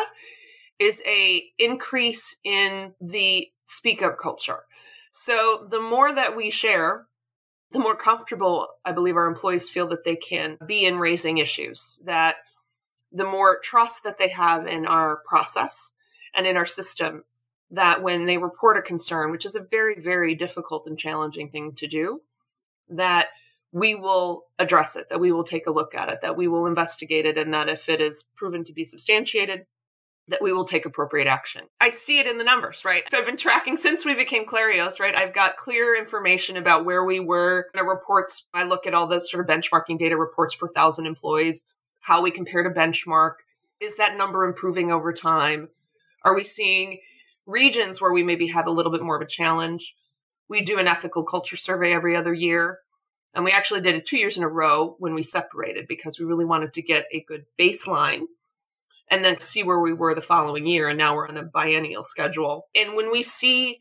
is 0.78 1.00
a 1.06 1.42
increase 1.58 2.36
in 2.44 2.92
the 3.00 3.48
speak 3.64 4.02
up 4.02 4.18
culture. 4.18 4.60
So 5.14 5.68
the 5.70 5.80
more 5.80 6.14
that 6.14 6.36
we 6.36 6.50
share, 6.50 7.06
the 7.72 7.78
more 7.78 7.96
comfortable 7.96 8.68
I 8.84 8.92
believe 8.92 9.16
our 9.16 9.26
employees 9.26 9.70
feel 9.70 9.88
that 9.88 10.04
they 10.04 10.16
can 10.16 10.58
be 10.66 10.84
in 10.84 10.98
raising 10.98 11.38
issues, 11.38 11.98
that 12.04 12.36
the 13.12 13.24
more 13.24 13.58
trust 13.62 14.04
that 14.04 14.18
they 14.18 14.28
have 14.28 14.66
in 14.66 14.86
our 14.86 15.20
process 15.26 15.92
and 16.34 16.46
in 16.46 16.56
our 16.56 16.66
system 16.66 17.24
that 17.70 18.02
when 18.02 18.26
they 18.26 18.36
report 18.36 18.76
a 18.76 18.82
concern, 18.82 19.30
which 19.30 19.46
is 19.46 19.54
a 19.54 19.66
very, 19.70 19.98
very 20.00 20.34
difficult 20.34 20.86
and 20.86 20.98
challenging 20.98 21.48
thing 21.48 21.72
to 21.76 21.86
do, 21.86 22.20
that 22.90 23.28
we 23.72 23.94
will 23.94 24.44
address 24.58 24.94
it, 24.96 25.08
that 25.08 25.20
we 25.20 25.32
will 25.32 25.44
take 25.44 25.66
a 25.66 25.70
look 25.70 25.94
at 25.94 26.10
it, 26.10 26.18
that 26.20 26.36
we 26.36 26.48
will 26.48 26.66
investigate 26.66 27.24
it, 27.24 27.38
and 27.38 27.54
that 27.54 27.70
if 27.70 27.88
it 27.88 28.02
is 28.02 28.24
proven 28.36 28.62
to 28.64 28.74
be 28.74 28.84
substantiated, 28.84 29.64
that 30.28 30.40
we 30.40 30.52
will 30.52 30.64
take 30.64 30.86
appropriate 30.86 31.26
action. 31.26 31.62
I 31.80 31.90
see 31.90 32.18
it 32.18 32.26
in 32.26 32.38
the 32.38 32.44
numbers, 32.44 32.84
right? 32.84 33.02
I've 33.12 33.26
been 33.26 33.36
tracking 33.36 33.76
since 33.76 34.04
we 34.04 34.14
became 34.14 34.46
Clarios, 34.46 35.00
right? 35.00 35.14
I've 35.14 35.34
got 35.34 35.56
clear 35.56 35.96
information 35.96 36.56
about 36.56 36.84
where 36.84 37.04
we 37.04 37.20
were 37.20 37.66
our 37.74 37.88
reports. 37.88 38.46
I 38.54 38.62
look 38.62 38.86
at 38.86 38.94
all 38.94 39.06
the 39.06 39.20
sort 39.20 39.40
of 39.40 39.54
benchmarking 39.54 39.98
data 39.98 40.16
reports 40.16 40.54
per 40.54 40.68
thousand 40.68 41.06
employees, 41.06 41.64
how 42.00 42.22
we 42.22 42.30
compare 42.30 42.62
to 42.62 42.70
benchmark. 42.70 43.34
Is 43.80 43.96
that 43.96 44.16
number 44.16 44.44
improving 44.44 44.92
over 44.92 45.12
time? 45.12 45.68
Are 46.24 46.34
we 46.34 46.44
seeing 46.44 47.00
regions 47.46 48.00
where 48.00 48.12
we 48.12 48.22
maybe 48.22 48.46
have 48.46 48.68
a 48.68 48.70
little 48.70 48.92
bit 48.92 49.02
more 49.02 49.16
of 49.16 49.22
a 49.22 49.26
challenge? 49.26 49.96
We 50.48 50.62
do 50.62 50.78
an 50.78 50.86
ethical 50.86 51.24
culture 51.24 51.56
survey 51.56 51.92
every 51.92 52.14
other 52.14 52.32
year. 52.32 52.78
And 53.34 53.44
we 53.44 53.50
actually 53.50 53.80
did 53.80 53.96
it 53.96 54.06
two 54.06 54.18
years 54.18 54.36
in 54.36 54.44
a 54.44 54.48
row 54.48 54.94
when 54.98 55.14
we 55.14 55.22
separated 55.22 55.88
because 55.88 56.18
we 56.18 56.26
really 56.26 56.44
wanted 56.44 56.74
to 56.74 56.82
get 56.82 57.06
a 57.10 57.24
good 57.26 57.44
baseline 57.58 58.24
and 59.12 59.22
then 59.22 59.38
see 59.42 59.62
where 59.62 59.78
we 59.78 59.92
were 59.92 60.14
the 60.14 60.22
following 60.22 60.66
year. 60.66 60.88
And 60.88 60.96
now 60.96 61.14
we're 61.14 61.28
on 61.28 61.36
a 61.36 61.42
biennial 61.42 62.02
schedule. 62.02 62.68
And 62.74 62.96
when 62.96 63.12
we 63.12 63.22
see 63.22 63.78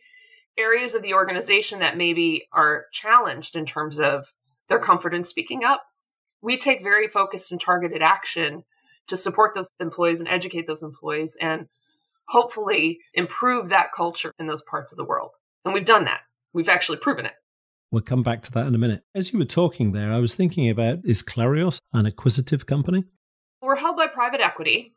areas 0.58 0.94
of 0.94 1.04
the 1.04 1.14
organization 1.14 1.80
that 1.80 1.96
maybe 1.96 2.50
are 2.52 2.88
challenged 2.92 3.56
in 3.56 3.66
terms 3.66 3.98
of 3.98 4.26
their 4.68 4.78
comfort 4.78 5.14
in 5.14 5.24
speaking 5.24 5.64
up, 5.64 5.84
we 6.42 6.58
take 6.58 6.84
very 6.84 7.08
focused 7.08 7.54
and 7.54 7.62
targeted 7.62 8.02
action 8.02 8.66
to 9.08 9.16
support 9.16 9.56
those 9.56 9.70
employees 9.80 10.20
and 10.20 10.28
educate 10.28 10.68
those 10.68 10.84
employees 10.84 11.38
and 11.40 11.68
hopefully 12.28 13.00
improve 13.14 13.70
that 13.70 13.94
culture 13.96 14.34
in 14.38 14.48
those 14.48 14.64
parts 14.64 14.92
of 14.92 14.98
the 14.98 15.06
world. 15.06 15.32
And 15.64 15.74
we've 15.74 15.86
done 15.86 16.04
that. 16.06 16.22
We've 16.54 16.68
actually 16.68 16.98
proven 16.98 17.26
it. 17.26 17.34
We'll 17.90 18.02
come 18.02 18.22
back 18.22 18.42
to 18.42 18.52
that 18.52 18.68
in 18.68 18.76
a 18.76 18.78
minute. 18.78 19.04
As 19.16 19.32
you 19.32 19.40
were 19.40 19.46
talking 19.46 19.94
there, 19.94 20.12
I 20.12 20.20
was 20.20 20.36
thinking 20.36 20.70
about 20.70 21.00
is 21.06 21.24
Clarios 21.24 21.80
an 21.94 22.06
acquisitive 22.06 22.66
company? 22.66 23.06
We're 23.62 23.78
held 23.78 23.96
by 23.96 24.08
private 24.08 24.42
equity. 24.42 24.94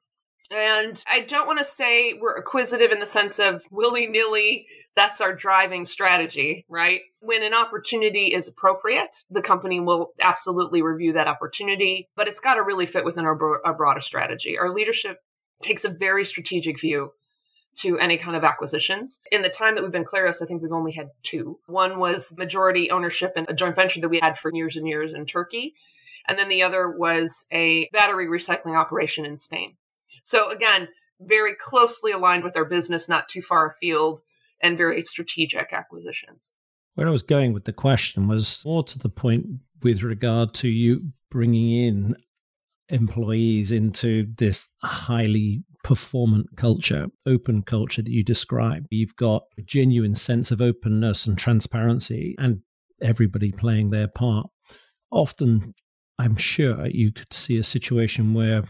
And 0.50 1.02
I 1.10 1.20
don't 1.20 1.46
want 1.46 1.58
to 1.58 1.64
say 1.64 2.18
we're 2.20 2.36
acquisitive 2.36 2.92
in 2.92 3.00
the 3.00 3.06
sense 3.06 3.38
of 3.38 3.64
willy 3.70 4.06
nilly, 4.06 4.66
that's 4.94 5.20
our 5.20 5.34
driving 5.34 5.86
strategy, 5.86 6.66
right? 6.68 7.00
When 7.20 7.42
an 7.42 7.54
opportunity 7.54 8.34
is 8.34 8.46
appropriate, 8.46 9.16
the 9.30 9.42
company 9.42 9.80
will 9.80 10.12
absolutely 10.20 10.82
review 10.82 11.14
that 11.14 11.28
opportunity, 11.28 12.08
but 12.14 12.28
it's 12.28 12.40
got 12.40 12.54
to 12.54 12.62
really 12.62 12.86
fit 12.86 13.04
within 13.04 13.24
our, 13.24 13.34
bro- 13.34 13.58
our 13.64 13.74
broader 13.74 14.02
strategy. 14.02 14.58
Our 14.58 14.72
leadership 14.72 15.18
takes 15.62 15.84
a 15.84 15.88
very 15.88 16.24
strategic 16.24 16.78
view 16.78 17.12
to 17.78 17.98
any 17.98 18.18
kind 18.18 18.36
of 18.36 18.44
acquisitions. 18.44 19.20
In 19.32 19.42
the 19.42 19.48
time 19.48 19.74
that 19.74 19.82
we've 19.82 19.90
been 19.90 20.04
Clarios, 20.04 20.42
I 20.42 20.46
think 20.46 20.62
we've 20.62 20.72
only 20.72 20.92
had 20.92 21.08
two. 21.22 21.58
One 21.66 21.98
was 21.98 22.32
majority 22.36 22.90
ownership 22.90 23.32
in 23.36 23.46
a 23.48 23.54
joint 23.54 23.74
venture 23.74 24.00
that 24.00 24.08
we 24.08 24.20
had 24.20 24.38
for 24.38 24.54
years 24.54 24.76
and 24.76 24.86
years 24.86 25.12
in 25.14 25.26
Turkey. 25.26 25.74
And 26.28 26.38
then 26.38 26.48
the 26.48 26.62
other 26.62 26.90
was 26.96 27.46
a 27.52 27.88
battery 27.92 28.28
recycling 28.28 28.78
operation 28.78 29.24
in 29.24 29.38
Spain. 29.38 29.76
So 30.24 30.50
again, 30.50 30.88
very 31.20 31.54
closely 31.54 32.10
aligned 32.12 32.42
with 32.42 32.56
our 32.56 32.64
business, 32.64 33.08
not 33.08 33.28
too 33.28 33.42
far 33.42 33.70
afield, 33.70 34.20
and 34.62 34.76
very 34.76 35.02
strategic 35.02 35.72
acquisitions. 35.72 36.52
Where 36.94 37.06
I 37.06 37.10
was 37.10 37.22
going 37.22 37.52
with 37.52 37.64
the 37.64 37.72
question 37.72 38.26
was 38.26 38.62
more 38.64 38.82
to 38.84 38.98
the 38.98 39.08
point 39.08 39.46
with 39.82 40.02
regard 40.02 40.54
to 40.54 40.68
you 40.68 41.12
bringing 41.30 41.70
in 41.70 42.16
employees 42.88 43.70
into 43.70 44.26
this 44.36 44.70
highly 44.82 45.64
performant 45.82 46.56
culture, 46.56 47.08
open 47.26 47.62
culture 47.62 48.00
that 48.00 48.10
you 48.10 48.24
describe. 48.24 48.86
You've 48.90 49.16
got 49.16 49.42
a 49.58 49.62
genuine 49.62 50.14
sense 50.14 50.50
of 50.50 50.60
openness 50.60 51.26
and 51.26 51.36
transparency 51.36 52.34
and 52.38 52.60
everybody 53.02 53.52
playing 53.52 53.90
their 53.90 54.08
part. 54.08 54.46
Often, 55.10 55.74
I'm 56.18 56.36
sure 56.36 56.86
you 56.86 57.12
could 57.12 57.32
see 57.32 57.58
a 57.58 57.64
situation 57.64 58.34
where 58.34 58.64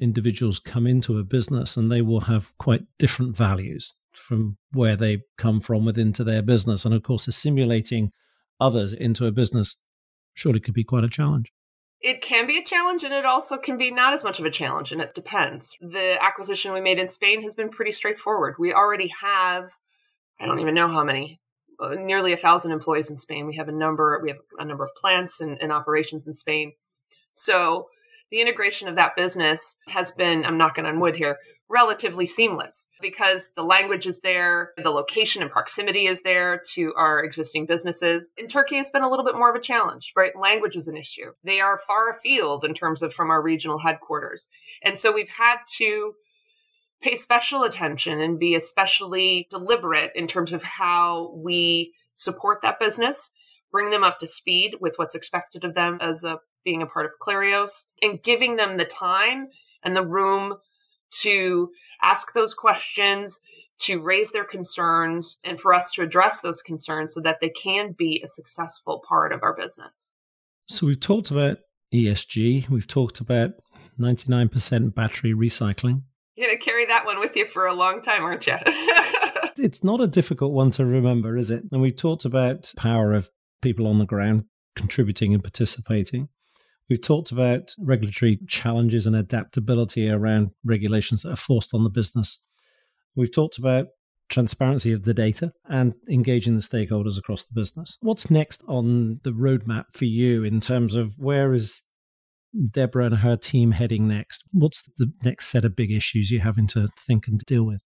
individuals 0.00 0.58
come 0.58 0.86
into 0.86 1.18
a 1.18 1.24
business 1.24 1.76
and 1.76 1.90
they 1.90 2.02
will 2.02 2.20
have 2.20 2.56
quite 2.58 2.82
different 2.98 3.36
values 3.36 3.92
from 4.12 4.56
where 4.72 4.96
they 4.96 5.22
come 5.38 5.60
from 5.60 5.84
within 5.84 6.12
to 6.12 6.24
their 6.24 6.42
business. 6.42 6.84
And 6.84 6.94
of 6.94 7.02
course, 7.02 7.28
assimilating 7.28 8.12
others 8.60 8.92
into 8.92 9.26
a 9.26 9.32
business 9.32 9.76
surely 10.34 10.60
could 10.60 10.74
be 10.74 10.84
quite 10.84 11.04
a 11.04 11.08
challenge. 11.08 11.52
It 12.00 12.20
can 12.20 12.46
be 12.46 12.58
a 12.58 12.64
challenge 12.64 13.02
and 13.02 13.14
it 13.14 13.24
also 13.24 13.56
can 13.56 13.78
be 13.78 13.90
not 13.90 14.12
as 14.12 14.24
much 14.24 14.38
of 14.38 14.44
a 14.44 14.50
challenge, 14.50 14.92
and 14.92 15.00
it 15.00 15.14
depends. 15.14 15.72
The 15.80 16.16
acquisition 16.20 16.72
we 16.72 16.82
made 16.82 16.98
in 16.98 17.08
Spain 17.08 17.42
has 17.42 17.54
been 17.54 17.70
pretty 17.70 17.92
straightforward. 17.92 18.56
We 18.58 18.74
already 18.74 19.10
have, 19.22 19.70
I 20.38 20.46
don't 20.46 20.60
even 20.60 20.74
know 20.74 20.88
how 20.88 21.02
many, 21.02 21.40
uh, 21.80 21.94
nearly 21.94 22.34
a 22.34 22.36
thousand 22.36 22.72
employees 22.72 23.08
in 23.08 23.16
Spain. 23.16 23.46
We 23.46 23.56
have 23.56 23.68
a 23.68 23.72
number, 23.72 24.20
we 24.22 24.28
have 24.28 24.38
a 24.58 24.64
number 24.64 24.84
of 24.84 24.94
plants 25.00 25.40
and, 25.40 25.56
and 25.62 25.72
operations 25.72 26.26
in 26.26 26.34
Spain. 26.34 26.72
So 27.32 27.88
the 28.34 28.40
integration 28.40 28.88
of 28.88 28.96
that 28.96 29.14
business 29.14 29.76
has 29.86 30.10
been, 30.10 30.44
I'm 30.44 30.58
knocking 30.58 30.86
on 30.86 30.98
wood 30.98 31.14
here, 31.14 31.36
relatively 31.70 32.26
seamless 32.26 32.88
because 33.00 33.46
the 33.54 33.62
language 33.62 34.08
is 34.08 34.18
there, 34.22 34.72
the 34.76 34.90
location 34.90 35.40
and 35.40 35.52
proximity 35.52 36.08
is 36.08 36.20
there 36.22 36.60
to 36.74 36.92
our 36.96 37.22
existing 37.22 37.66
businesses. 37.66 38.32
In 38.36 38.48
Turkey, 38.48 38.78
it's 38.78 38.90
been 38.90 39.04
a 39.04 39.08
little 39.08 39.24
bit 39.24 39.36
more 39.36 39.50
of 39.50 39.54
a 39.54 39.60
challenge, 39.60 40.10
right? 40.16 40.32
Language 40.36 40.74
is 40.74 40.88
an 40.88 40.96
issue. 40.96 41.30
They 41.44 41.60
are 41.60 41.80
far 41.86 42.10
afield 42.10 42.64
in 42.64 42.74
terms 42.74 43.04
of 43.04 43.14
from 43.14 43.30
our 43.30 43.40
regional 43.40 43.78
headquarters. 43.78 44.48
And 44.82 44.98
so 44.98 45.12
we've 45.12 45.28
had 45.28 45.58
to 45.78 46.14
pay 47.02 47.14
special 47.14 47.62
attention 47.62 48.20
and 48.20 48.36
be 48.36 48.56
especially 48.56 49.46
deliberate 49.48 50.10
in 50.16 50.26
terms 50.26 50.52
of 50.52 50.64
how 50.64 51.32
we 51.36 51.92
support 52.14 52.62
that 52.62 52.80
business, 52.80 53.30
bring 53.70 53.90
them 53.90 54.02
up 54.02 54.18
to 54.18 54.26
speed 54.26 54.74
with 54.80 54.94
what's 54.96 55.14
expected 55.14 55.62
of 55.62 55.76
them 55.76 55.98
as 56.00 56.24
a 56.24 56.40
being 56.64 56.82
a 56.82 56.86
part 56.86 57.06
of 57.06 57.12
Clarios 57.20 57.84
and 58.02 58.22
giving 58.22 58.56
them 58.56 58.76
the 58.76 58.84
time 58.84 59.48
and 59.82 59.96
the 59.96 60.06
room 60.06 60.54
to 61.22 61.70
ask 62.02 62.32
those 62.32 62.54
questions, 62.54 63.40
to 63.80 64.00
raise 64.00 64.32
their 64.32 64.44
concerns, 64.44 65.38
and 65.44 65.60
for 65.60 65.74
us 65.74 65.90
to 65.92 66.02
address 66.02 66.40
those 66.40 66.62
concerns 66.62 67.14
so 67.14 67.20
that 67.20 67.38
they 67.40 67.50
can 67.50 67.94
be 67.96 68.22
a 68.24 68.28
successful 68.28 69.02
part 69.06 69.32
of 69.32 69.42
our 69.42 69.54
business. 69.54 70.10
So, 70.66 70.86
we've 70.86 70.98
talked 70.98 71.30
about 71.30 71.58
ESG, 71.92 72.68
we've 72.68 72.88
talked 72.88 73.20
about 73.20 73.52
99% 74.00 74.94
battery 74.94 75.34
recycling. 75.34 76.02
You're 76.34 76.48
going 76.48 76.58
to 76.58 76.64
carry 76.64 76.86
that 76.86 77.04
one 77.04 77.20
with 77.20 77.36
you 77.36 77.46
for 77.46 77.66
a 77.66 77.74
long 77.74 78.02
time, 78.02 78.22
aren't 78.22 78.46
you? 78.46 78.56
it's 79.56 79.84
not 79.84 80.00
a 80.00 80.08
difficult 80.08 80.52
one 80.52 80.70
to 80.72 80.84
remember, 80.84 81.36
is 81.36 81.50
it? 81.50 81.64
And 81.70 81.80
we've 81.80 81.96
talked 81.96 82.24
about 82.24 82.72
power 82.76 83.12
of 83.12 83.30
people 83.62 83.86
on 83.86 83.98
the 83.98 84.04
ground 84.04 84.46
contributing 84.74 85.32
and 85.34 85.42
participating. 85.42 86.28
We've 86.88 87.00
talked 87.00 87.32
about 87.32 87.74
regulatory 87.78 88.38
challenges 88.46 89.06
and 89.06 89.16
adaptability 89.16 90.08
around 90.10 90.50
regulations 90.64 91.22
that 91.22 91.32
are 91.32 91.36
forced 91.36 91.72
on 91.72 91.84
the 91.84 91.90
business. 91.90 92.38
We've 93.16 93.32
talked 93.32 93.58
about 93.58 93.86
transparency 94.28 94.92
of 94.92 95.04
the 95.04 95.14
data 95.14 95.52
and 95.68 95.94
engaging 96.08 96.56
the 96.56 96.62
stakeholders 96.62 97.18
across 97.18 97.44
the 97.44 97.54
business. 97.54 97.96
What's 98.00 98.30
next 98.30 98.62
on 98.68 99.20
the 99.22 99.32
roadmap 99.32 99.86
for 99.92 100.04
you 100.04 100.44
in 100.44 100.60
terms 100.60 100.96
of 100.96 101.14
where 101.18 101.54
is 101.54 101.82
Deborah 102.72 103.06
and 103.06 103.16
her 103.16 103.36
team 103.36 103.72
heading 103.72 104.08
next? 104.08 104.44
What's 104.52 104.82
the 104.98 105.10
next 105.24 105.48
set 105.48 105.64
of 105.64 105.76
big 105.76 105.90
issues 105.90 106.30
you're 106.30 106.42
having 106.42 106.66
to 106.68 106.88
think 107.06 107.28
and 107.28 107.38
deal 107.40 107.64
with? 107.64 107.80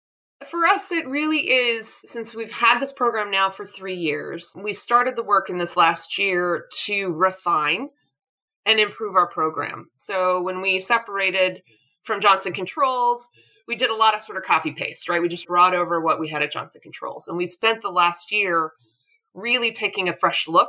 For 0.49 0.65
us, 0.67 0.93
it 0.93 1.09
really 1.09 1.51
is 1.51 1.93
since 2.07 2.35
we've 2.35 2.51
had 2.51 2.79
this 2.79 2.93
program 2.93 3.31
now 3.31 3.51
for 3.51 3.67
three 3.67 3.97
years. 3.97 4.53
We 4.55 4.73
started 4.73 5.17
the 5.17 5.23
work 5.23 5.51
in 5.51 5.59
this 5.59 5.77
last 5.77 6.17
year 6.19 6.67
to 6.85 7.09
refine 7.09 7.89
and 8.69 8.79
improve 8.79 9.17
our 9.17 9.27
program. 9.27 9.89
So 9.97 10.43
when 10.43 10.61
we 10.61 10.79
separated 10.79 11.63
from 12.03 12.21
Johnson 12.21 12.53
Controls, 12.53 13.27
we 13.67 13.75
did 13.75 13.89
a 13.89 13.97
lot 13.97 14.15
of 14.15 14.23
sort 14.23 14.37
of 14.37 14.45
copy 14.45 14.73
paste, 14.73 15.09
right? 15.09 15.23
We 15.23 15.29
just 15.29 15.47
brought 15.47 15.75
over 15.75 16.01
what 16.01 16.21
we 16.21 16.29
had 16.29 16.43
at 16.43 16.53
Johnson 16.53 16.83
Controls. 16.83 17.27
And 17.27 17.39
we 17.39 17.49
spent 17.49 17.81
the 17.81 17.89
last 17.89 18.31
year 18.31 18.73
really 19.33 19.73
taking 19.73 20.09
a 20.09 20.17
fresh 20.17 20.47
look 20.47 20.69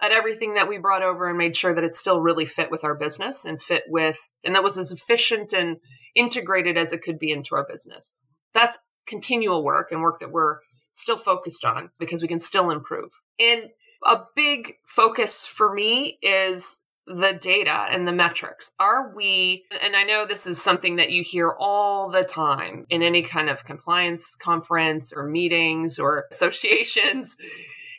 at 0.00 0.12
everything 0.12 0.54
that 0.54 0.68
we 0.68 0.78
brought 0.78 1.02
over 1.02 1.28
and 1.28 1.36
made 1.36 1.56
sure 1.56 1.74
that 1.74 1.84
it 1.84 1.94
still 1.94 2.20
really 2.20 2.46
fit 2.46 2.70
with 2.70 2.84
our 2.84 2.94
business 2.94 3.44
and 3.44 3.62
fit 3.62 3.84
with, 3.88 4.18
and 4.42 4.54
that 4.54 4.64
was 4.64 4.78
as 4.78 4.90
efficient 4.90 5.52
and 5.52 5.76
integrated 6.14 6.76
as 6.78 6.92
it 6.92 7.02
could 7.02 7.18
be 7.18 7.32
into 7.32 7.54
our 7.54 7.66
business. 7.70 8.14
That's 8.54 8.78
continual 9.06 9.62
work 9.62 9.92
and 9.92 10.00
work 10.00 10.20
that 10.20 10.32
we're 10.32 10.58
still 10.92 11.18
focused 11.18 11.64
on 11.64 11.90
because 11.98 12.22
we 12.22 12.28
can 12.28 12.40
still 12.40 12.70
improve. 12.70 13.10
And 13.38 13.64
a 14.04 14.20
big 14.34 14.74
focus 14.86 15.46
for 15.46 15.72
me 15.72 16.18
is 16.22 16.76
the 17.06 17.38
data 17.40 17.86
and 17.90 18.06
the 18.06 18.12
metrics? 18.12 18.70
Are 18.78 19.14
we, 19.14 19.64
and 19.82 19.96
I 19.96 20.04
know 20.04 20.26
this 20.26 20.46
is 20.46 20.62
something 20.62 20.96
that 20.96 21.10
you 21.10 21.22
hear 21.22 21.50
all 21.50 22.10
the 22.10 22.24
time 22.24 22.86
in 22.90 23.02
any 23.02 23.22
kind 23.22 23.48
of 23.48 23.64
compliance 23.64 24.34
conference 24.40 25.12
or 25.12 25.24
meetings 25.24 25.98
or 25.98 26.24
associations, 26.32 27.36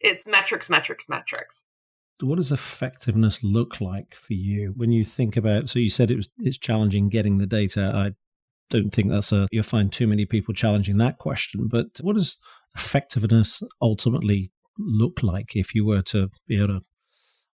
it's 0.02 0.26
metrics, 0.26 0.70
metrics, 0.70 1.08
metrics. 1.10 1.64
What 2.20 2.38
does 2.38 2.52
effectiveness 2.52 3.44
look 3.44 3.80
like 3.80 4.16
for 4.16 4.34
you 4.34 4.74
when 4.76 4.92
you 4.92 5.04
think 5.04 5.38
about? 5.38 5.70
So 5.70 5.78
you 5.78 5.90
said 5.90 6.10
it 6.10 6.16
was 6.16 6.30
it's 6.40 6.58
challenging 6.58 7.10
getting 7.10 7.38
the 7.38 7.46
data. 7.46 7.92
I 7.94 8.12
don't 8.72 8.92
think 8.92 9.12
that's 9.12 9.32
a 9.32 9.48
you'll 9.52 9.62
find 9.62 9.94
too 9.94 10.08
many 10.08 10.26
people 10.26 10.56
challenging 10.56 10.98
that 10.98 11.20
question. 11.20 11.68
But 11.68 12.00
what 12.02 12.16
does 12.16 12.40
effectiveness 12.76 13.62
ultimately 13.82 14.52
look 14.80 15.22
like 15.22 15.56
if 15.56 15.76
you 15.76 15.86
were 15.86 16.02
to 16.04 16.30
be 16.48 16.58
able 16.58 16.80
to 16.80 16.82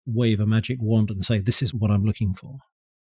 wave 0.06 0.40
a 0.40 0.46
magic 0.46 0.78
wand 0.80 1.10
and 1.10 1.24
say, 1.24 1.38
this 1.38 1.62
is 1.62 1.74
what 1.74 1.90
I'm 1.90 2.04
looking 2.04 2.34
for? 2.34 2.58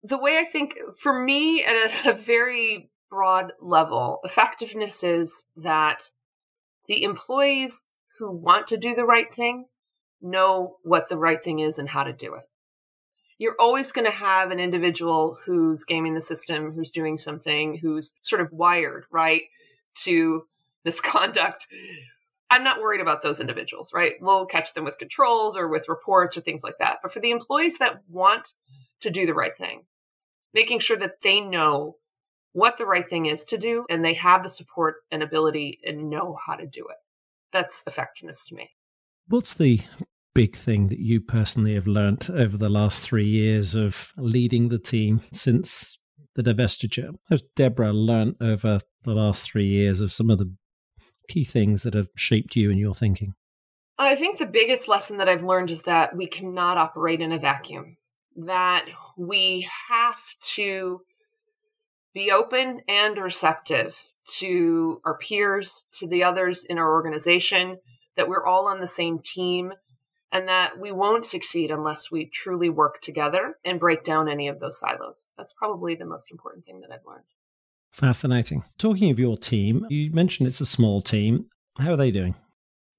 The 0.03 0.19
way 0.19 0.39
I 0.39 0.45
think, 0.45 0.75
for 0.99 1.23
me, 1.23 1.65
at 1.65 2.07
a, 2.07 2.11
a 2.11 2.15
very 2.15 2.91
broad 3.11 3.53
level, 3.61 4.21
effectiveness 4.25 5.03
is 5.03 5.45
that 5.57 6.03
the 6.89 7.05
employees 7.05 7.83
who 8.19 8.31
want 8.31 8.69
to 8.69 8.77
do 8.77 8.95
the 8.95 9.05
right 9.05 9.33
thing 9.33 9.67
know 10.21 10.77
what 10.83 11.09
the 11.09 11.17
right 11.17 11.43
thing 11.43 11.59
is 11.59 11.79
and 11.79 11.89
how 11.89 12.05
to 12.05 12.13
do 12.13 12.35
it. 12.35 12.43
You're 13.39 13.57
always 13.59 13.91
going 13.91 14.05
to 14.05 14.17
have 14.17 14.51
an 14.51 14.61
individual 14.61 15.37
who's 15.45 15.85
gaming 15.85 16.15
the 16.15 16.23
system, 16.23 16.73
who's 16.73 16.91
doing 16.91 17.19
something, 17.19 17.77
who's 17.77 18.15
sort 18.23 18.41
of 18.41 18.53
wired, 18.53 19.05
right, 19.11 19.43
to 20.05 20.45
misconduct, 20.85 21.67
I'm 22.53 22.65
not 22.65 22.83
worried 22.83 23.01
about 23.01 23.23
those 23.23 23.41
individuals, 23.41 23.95
right? 23.95 24.13
We'll 24.21 24.45
catch 24.45 24.75
them 24.75 24.85
with 24.85 24.99
controls 24.99 25.57
or 25.57 25.69
with 25.69 25.89
reports 25.89 26.37
or 26.37 26.43
things 26.43 26.63
like 26.63 26.77
that. 26.81 26.99
But 27.03 27.11
for 27.11 27.21
the 27.21 27.31
employees 27.31 27.79
that 27.79 28.03
want 28.11 28.47
to 29.01 29.09
do 29.09 29.25
the 29.25 29.33
right 29.33 29.57
thing, 29.57 29.85
making 30.53 30.81
sure 30.81 30.99
that 30.99 31.23
they 31.23 31.41
know 31.41 31.97
what 32.53 32.77
the 32.77 32.85
right 32.85 33.09
thing 33.09 33.25
is 33.25 33.45
to 33.45 33.57
do 33.57 33.87
and 33.89 34.05
they 34.05 34.13
have 34.13 34.43
the 34.43 34.51
support 34.51 34.97
and 35.11 35.23
ability 35.23 35.81
and 35.83 36.11
know 36.11 36.37
how 36.47 36.55
to 36.55 36.67
do 36.67 36.87
it. 36.91 36.97
That's 37.55 37.85
effectiveness 37.87 38.45
to 38.49 38.55
me. 38.55 38.69
What's 39.29 39.55
the 39.55 39.81
big 40.35 40.55
thing 40.55 40.89
that 40.89 41.01
you 41.01 41.23
personally 41.23 41.73
have 41.73 41.87
learned 41.87 42.29
over 42.35 42.59
the 42.59 42.69
last 42.69 43.01
three 43.01 43.25
years 43.25 43.75
of 43.75 44.13
leading 44.19 44.69
the 44.69 44.79
team 44.79 45.23
since 45.33 45.97
the 46.35 46.43
divestiture? 46.43 47.15
Has 47.31 47.43
Deborah 47.57 47.95
learned 47.95 48.37
over 48.43 48.81
the 49.05 49.15
last 49.15 49.51
three 49.51 49.69
years 49.69 50.03
of 50.03 50.13
some 50.13 50.29
of 50.29 50.37
the 50.37 50.55
key 51.29 51.45
things 51.45 51.83
that 51.83 51.95
have 51.95 52.09
shaped 52.17 52.57
you 52.57 52.71
and 52.71 52.79
your 52.79 52.95
thinking? 52.95 53.35
I 53.99 54.17
think 54.17 54.39
the 54.39 54.47
biggest 54.47 54.89
lesson 54.89 55.19
that 55.19 55.29
I've 55.29 55.45
learned 55.45 55.71
is 55.71 55.83
that 55.83 56.17
we 56.17 56.27
cannot 56.27 56.79
operate 56.79 57.21
in 57.21 57.33
a 57.33 57.39
vacuum, 57.39 57.97
that 58.37 58.87
we 59.17 59.69
have 59.89 60.21
to 60.55 61.03
be 62.15 62.31
open 62.31 62.81
and 62.89 63.17
receptive 63.17 63.95
to 64.39 65.01
our 65.05 65.19
peers, 65.19 65.85
to 65.99 66.07
the 66.07 66.25
others 66.25 66.65
in 66.65 66.79
our 66.79 66.93
organization, 66.93 67.79
that 68.17 68.29
we're 68.29 68.45
all 68.45 68.67
on 68.67 68.81
the 68.81 68.89
same 68.89 69.19
team, 69.19 69.73
and 70.31 70.49
that 70.49 70.79
we 70.79 70.91
won't 70.91 71.27
succeed 71.27 71.71
unless 71.71 72.11
we 72.11 72.27
truly 72.27 72.71
work 72.71 73.01
together 73.03 73.59
and 73.65 73.79
break 73.81 74.05
down 74.05 74.29
any 74.29 74.49
of 74.49 74.61
those 74.61 74.79
silos. 74.79 75.29
That's 75.37 75.53
probably 75.53 75.95
the 75.95 76.07
most 76.07 76.31
important 76.31 76.65
thing 76.65 76.81
that 76.81 76.91
I've 76.91 77.07
learned. 77.07 77.25
Fascinating. 77.93 78.65
Talking 78.79 79.11
of 79.11 79.19
your 79.19 79.37
team, 79.37 79.87
you 79.91 80.11
mentioned 80.13 80.47
it's 80.47 80.61
a 80.61 80.67
small 80.67 81.01
team. 81.01 81.47
How 81.79 81.93
are 81.93 81.97
they 81.97 82.11
doing? 82.11 82.35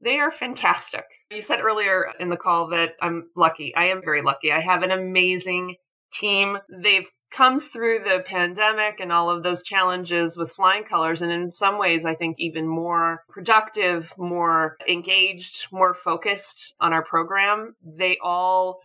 They 0.01 0.19
are 0.19 0.31
fantastic. 0.31 1.05
You 1.31 1.41
said 1.41 1.61
earlier 1.61 2.11
in 2.19 2.29
the 2.29 2.37
call 2.37 2.67
that 2.69 2.91
I'm 3.01 3.29
lucky. 3.35 3.73
I 3.75 3.85
am 3.85 4.01
very 4.03 4.21
lucky. 4.21 4.51
I 4.51 4.59
have 4.59 4.83
an 4.83 4.91
amazing 4.91 5.75
team. 6.11 6.57
They've 6.69 7.07
come 7.33 7.59
through 7.59 7.99
the 8.03 8.23
pandemic 8.25 8.99
and 8.99 9.11
all 9.11 9.29
of 9.29 9.41
those 9.41 9.63
challenges 9.63 10.37
with 10.37 10.51
flying 10.51 10.83
colors 10.83 11.21
and 11.21 11.31
in 11.31 11.53
some 11.53 11.79
ways 11.79 12.05
i 12.05 12.13
think 12.13 12.35
even 12.37 12.67
more 12.67 13.23
productive 13.27 14.13
more 14.17 14.77
engaged 14.87 15.65
more 15.71 15.95
focused 15.95 16.75
on 16.79 16.93
our 16.93 17.03
program 17.03 17.75
they 17.83 18.17
all 18.23 18.79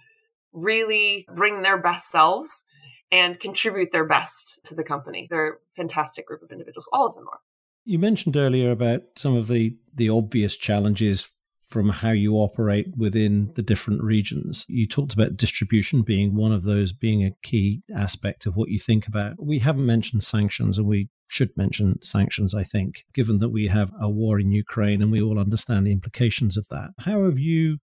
really 0.55 1.27
bring 1.37 1.61
their 1.61 1.77
best 1.77 2.11
selves 2.11 2.65
and 3.11 3.41
contribute 3.41 3.91
their 3.93 4.05
best 4.05 4.61
to 4.65 4.75
the 4.75 4.85
company 4.85 5.27
they're 5.31 5.55
a 5.55 5.57
fantastic 5.77 6.27
group 6.27 6.43
of 6.43 6.51
individuals 6.51 6.89
all 6.93 7.07
of 7.07 7.15
them 7.15 7.27
are 7.33 7.41
you 7.85 7.99
mentioned 7.99 8.37
earlier 8.37 8.71
about 8.71 9.03
some 9.17 9.35
of 9.37 9.49
the 9.49 9.77
the 9.95 10.11
obvious 10.11 10.57
challenges 10.57 11.33
from 11.69 11.91
how 11.91 12.11
you 12.11 12.35
operate 12.35 12.87
within 12.97 13.53
the 13.55 13.63
different 13.63 14.03
regions. 14.03 14.65
You 14.69 14.89
talked 14.89 15.13
about 15.13 15.37
distribution 15.37 16.01
being 16.01 16.35
one 16.35 16.51
of 16.51 16.63
those, 16.63 16.95
being 16.95 17.25
a 17.25 17.35
key 17.43 17.83
aspect 17.95 18.47
of 18.47 18.57
what 18.57 18.71
you 18.71 18.79
think 18.79 19.07
about. 19.07 19.35
We 19.39 19.59
haven't 19.59 19.85
mentioned 19.85 20.25
sanctions, 20.25 20.79
and 20.79 20.87
we 20.87 21.11
should 21.29 21.55
mention 21.59 22.01
sanctions, 22.01 22.55
I 22.55 22.65
think, 22.65 23.05
given 23.13 23.39
that 23.39 23.51
we 23.51 23.69
have 23.69 23.93
a 24.01 24.09
war 24.09 24.41
in 24.41 24.51
Ukraine 24.51 25.03
and 25.03 25.13
we 25.13 25.21
all 25.21 25.39
understand 25.39 25.87
the 25.87 25.93
implications 25.93 26.57
of 26.57 26.67
that. 26.69 26.91
How 27.01 27.25
have 27.25 27.39
you 27.39 27.79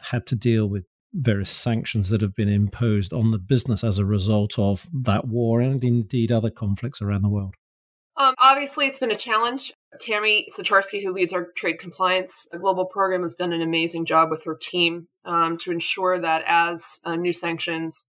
had 0.00 0.26
to 0.26 0.36
deal 0.36 0.66
with 0.66 0.86
various 1.12 1.50
sanctions 1.50 2.10
that 2.10 2.20
have 2.20 2.34
been 2.34 2.48
imposed 2.48 3.12
on 3.12 3.30
the 3.30 3.38
business 3.38 3.82
as 3.82 3.98
a 3.98 4.04
result 4.04 4.58
of 4.58 4.86
that 4.92 5.26
war 5.26 5.60
and 5.60 5.82
indeed 5.82 6.30
other 6.30 6.50
conflicts 6.50 7.02
around 7.02 7.22
the 7.22 7.28
world? 7.28 7.54
Um, 8.16 8.34
obviously, 8.38 8.86
it's 8.86 8.98
been 8.98 9.10
a 9.10 9.16
challenge. 9.16 9.72
Tammy 10.00 10.46
Sacharski, 10.56 11.02
who 11.02 11.12
leads 11.12 11.32
our 11.32 11.48
trade 11.56 11.78
compliance 11.78 12.46
global 12.58 12.84
program, 12.84 13.22
has 13.22 13.34
done 13.34 13.52
an 13.52 13.62
amazing 13.62 14.04
job 14.04 14.30
with 14.30 14.44
her 14.44 14.56
team 14.60 15.08
um, 15.24 15.56
to 15.58 15.72
ensure 15.72 16.18
that 16.18 16.44
as 16.46 17.00
uh, 17.04 17.16
new 17.16 17.32
sanctions 17.32 18.04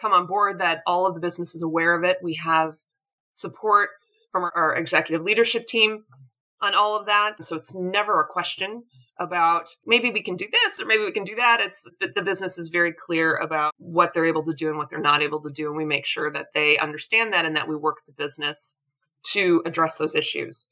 come 0.00 0.12
on 0.12 0.26
board, 0.26 0.60
that 0.60 0.82
all 0.86 1.06
of 1.06 1.14
the 1.14 1.20
business 1.20 1.54
is 1.54 1.62
aware 1.62 1.96
of 1.96 2.04
it. 2.04 2.18
We 2.22 2.34
have 2.34 2.76
support 3.34 3.90
from 4.30 4.44
our, 4.44 4.52
our 4.54 4.76
executive 4.76 5.24
leadership 5.24 5.66
team 5.66 6.04
on 6.60 6.74
all 6.74 6.98
of 6.98 7.06
that, 7.06 7.44
so 7.44 7.56
it's 7.56 7.74
never 7.74 8.20
a 8.20 8.26
question 8.26 8.84
about 9.18 9.68
maybe 9.86 10.10
we 10.10 10.22
can 10.22 10.36
do 10.36 10.46
this 10.50 10.80
or 10.80 10.86
maybe 10.86 11.04
we 11.04 11.12
can 11.12 11.24
do 11.24 11.34
that. 11.36 11.60
It's 11.60 11.86
the 12.00 12.22
business 12.22 12.58
is 12.58 12.68
very 12.68 12.92
clear 12.92 13.36
about 13.36 13.72
what 13.78 14.12
they're 14.12 14.26
able 14.26 14.44
to 14.44 14.54
do 14.54 14.68
and 14.68 14.78
what 14.78 14.90
they're 14.90 14.98
not 14.98 15.22
able 15.22 15.40
to 15.42 15.50
do, 15.50 15.68
and 15.68 15.76
we 15.76 15.84
make 15.84 16.06
sure 16.06 16.30
that 16.32 16.48
they 16.54 16.78
understand 16.78 17.32
that 17.32 17.44
and 17.44 17.56
that 17.56 17.68
we 17.68 17.76
work 17.76 17.98
the 18.06 18.12
business 18.12 18.74
to 19.32 19.62
address 19.66 19.96
those 19.96 20.14
issues 20.14 20.66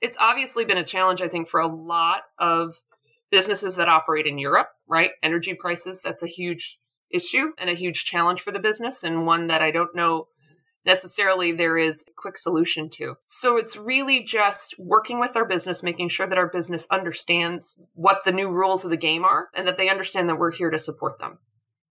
it's 0.00 0.16
obviously 0.20 0.64
been 0.64 0.78
a 0.78 0.84
challenge, 0.84 1.22
I 1.22 1.28
think, 1.28 1.48
for 1.48 1.60
a 1.60 1.66
lot 1.66 2.22
of 2.38 2.80
businesses 3.30 3.76
that 3.76 3.88
operate 3.88 4.26
in 4.26 4.38
Europe, 4.38 4.68
right? 4.86 5.10
Energy 5.22 5.54
prices, 5.54 6.00
that's 6.02 6.22
a 6.22 6.28
huge 6.28 6.78
issue 7.10 7.52
and 7.58 7.68
a 7.68 7.74
huge 7.74 8.04
challenge 8.04 8.40
for 8.40 8.52
the 8.52 8.58
business, 8.58 9.02
and 9.02 9.26
one 9.26 9.48
that 9.48 9.62
I 9.62 9.70
don't 9.70 9.94
know 9.94 10.28
necessarily 10.88 11.52
there 11.52 11.78
is 11.78 12.02
a 12.08 12.12
quick 12.16 12.38
solution 12.38 12.88
to. 12.90 13.14
So 13.26 13.58
it's 13.58 13.76
really 13.76 14.24
just 14.24 14.74
working 14.78 15.20
with 15.20 15.36
our 15.36 15.44
business, 15.44 15.82
making 15.82 16.08
sure 16.08 16.26
that 16.26 16.38
our 16.38 16.48
business 16.48 16.86
understands 16.90 17.78
what 17.94 18.24
the 18.24 18.32
new 18.32 18.48
rules 18.48 18.84
of 18.84 18.90
the 18.90 18.96
game 18.96 19.22
are 19.22 19.48
and 19.54 19.68
that 19.68 19.76
they 19.76 19.90
understand 19.90 20.28
that 20.28 20.38
we're 20.38 20.50
here 20.50 20.70
to 20.70 20.78
support 20.78 21.20
them 21.20 21.38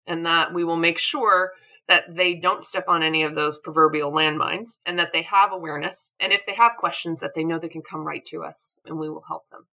and 0.06 0.26
that 0.26 0.52
we 0.52 0.64
will 0.64 0.76
make 0.76 0.98
sure 0.98 1.52
that 1.86 2.14
they 2.14 2.34
don't 2.34 2.64
step 2.64 2.84
on 2.88 3.02
any 3.02 3.22
of 3.22 3.34
those 3.34 3.58
proverbial 3.58 4.12
landmines 4.12 4.78
and 4.84 4.98
that 4.98 5.12
they 5.12 5.22
have 5.22 5.52
awareness. 5.52 6.12
And 6.20 6.32
if 6.32 6.44
they 6.44 6.54
have 6.54 6.72
questions, 6.76 7.20
that 7.20 7.30
they 7.34 7.44
know 7.44 7.58
they 7.58 7.68
can 7.68 7.82
come 7.82 8.04
right 8.04 8.24
to 8.26 8.42
us 8.42 8.80
and 8.84 8.98
we 8.98 9.08
will 9.08 9.24
help 9.26 9.48
them. 9.50 9.66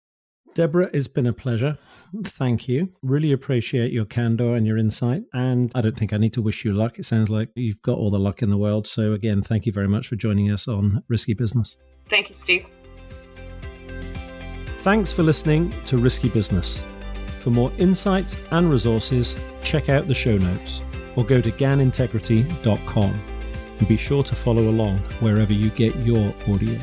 Deborah, 0.53 0.89
it's 0.93 1.07
been 1.07 1.25
a 1.25 1.33
pleasure. 1.33 1.77
Thank 2.23 2.69
you. 2.69 2.93
Really 3.01 3.33
appreciate 3.33 3.91
your 3.91 4.05
candor 4.05 4.55
and 4.55 4.65
your 4.65 4.77
insight. 4.77 5.23
And 5.33 5.71
I 5.75 5.81
don't 5.81 5.97
think 5.97 6.13
I 6.13 6.17
need 6.17 6.33
to 6.33 6.41
wish 6.41 6.63
you 6.63 6.71
luck. 6.73 6.97
It 6.97 7.03
sounds 7.03 7.29
like 7.29 7.49
you've 7.55 7.81
got 7.81 7.97
all 7.97 8.09
the 8.09 8.19
luck 8.19 8.41
in 8.41 8.49
the 8.49 8.57
world. 8.57 8.87
So, 8.87 9.13
again, 9.13 9.41
thank 9.41 9.65
you 9.65 9.73
very 9.73 9.87
much 9.87 10.07
for 10.07 10.15
joining 10.15 10.51
us 10.51 10.67
on 10.67 11.03
Risky 11.09 11.33
Business. 11.33 11.77
Thank 12.09 12.29
you, 12.29 12.35
Steve. 12.35 12.65
Thanks 14.79 15.11
for 15.11 15.23
listening 15.23 15.73
to 15.85 15.97
Risky 15.97 16.29
Business. 16.29 16.85
For 17.39 17.49
more 17.49 17.71
insights 17.77 18.37
and 18.51 18.69
resources, 18.69 19.35
check 19.63 19.89
out 19.89 20.07
the 20.07 20.13
show 20.13 20.37
notes 20.37 20.81
or 21.15 21.23
go 21.23 21.41
to 21.41 21.51
ganintegrity.com 21.51 23.21
and 23.79 23.87
be 23.87 23.97
sure 23.97 24.23
to 24.23 24.35
follow 24.35 24.69
along 24.69 24.99
wherever 25.19 25.53
you 25.53 25.69
get 25.71 25.95
your 25.97 26.33
audio. 26.47 26.79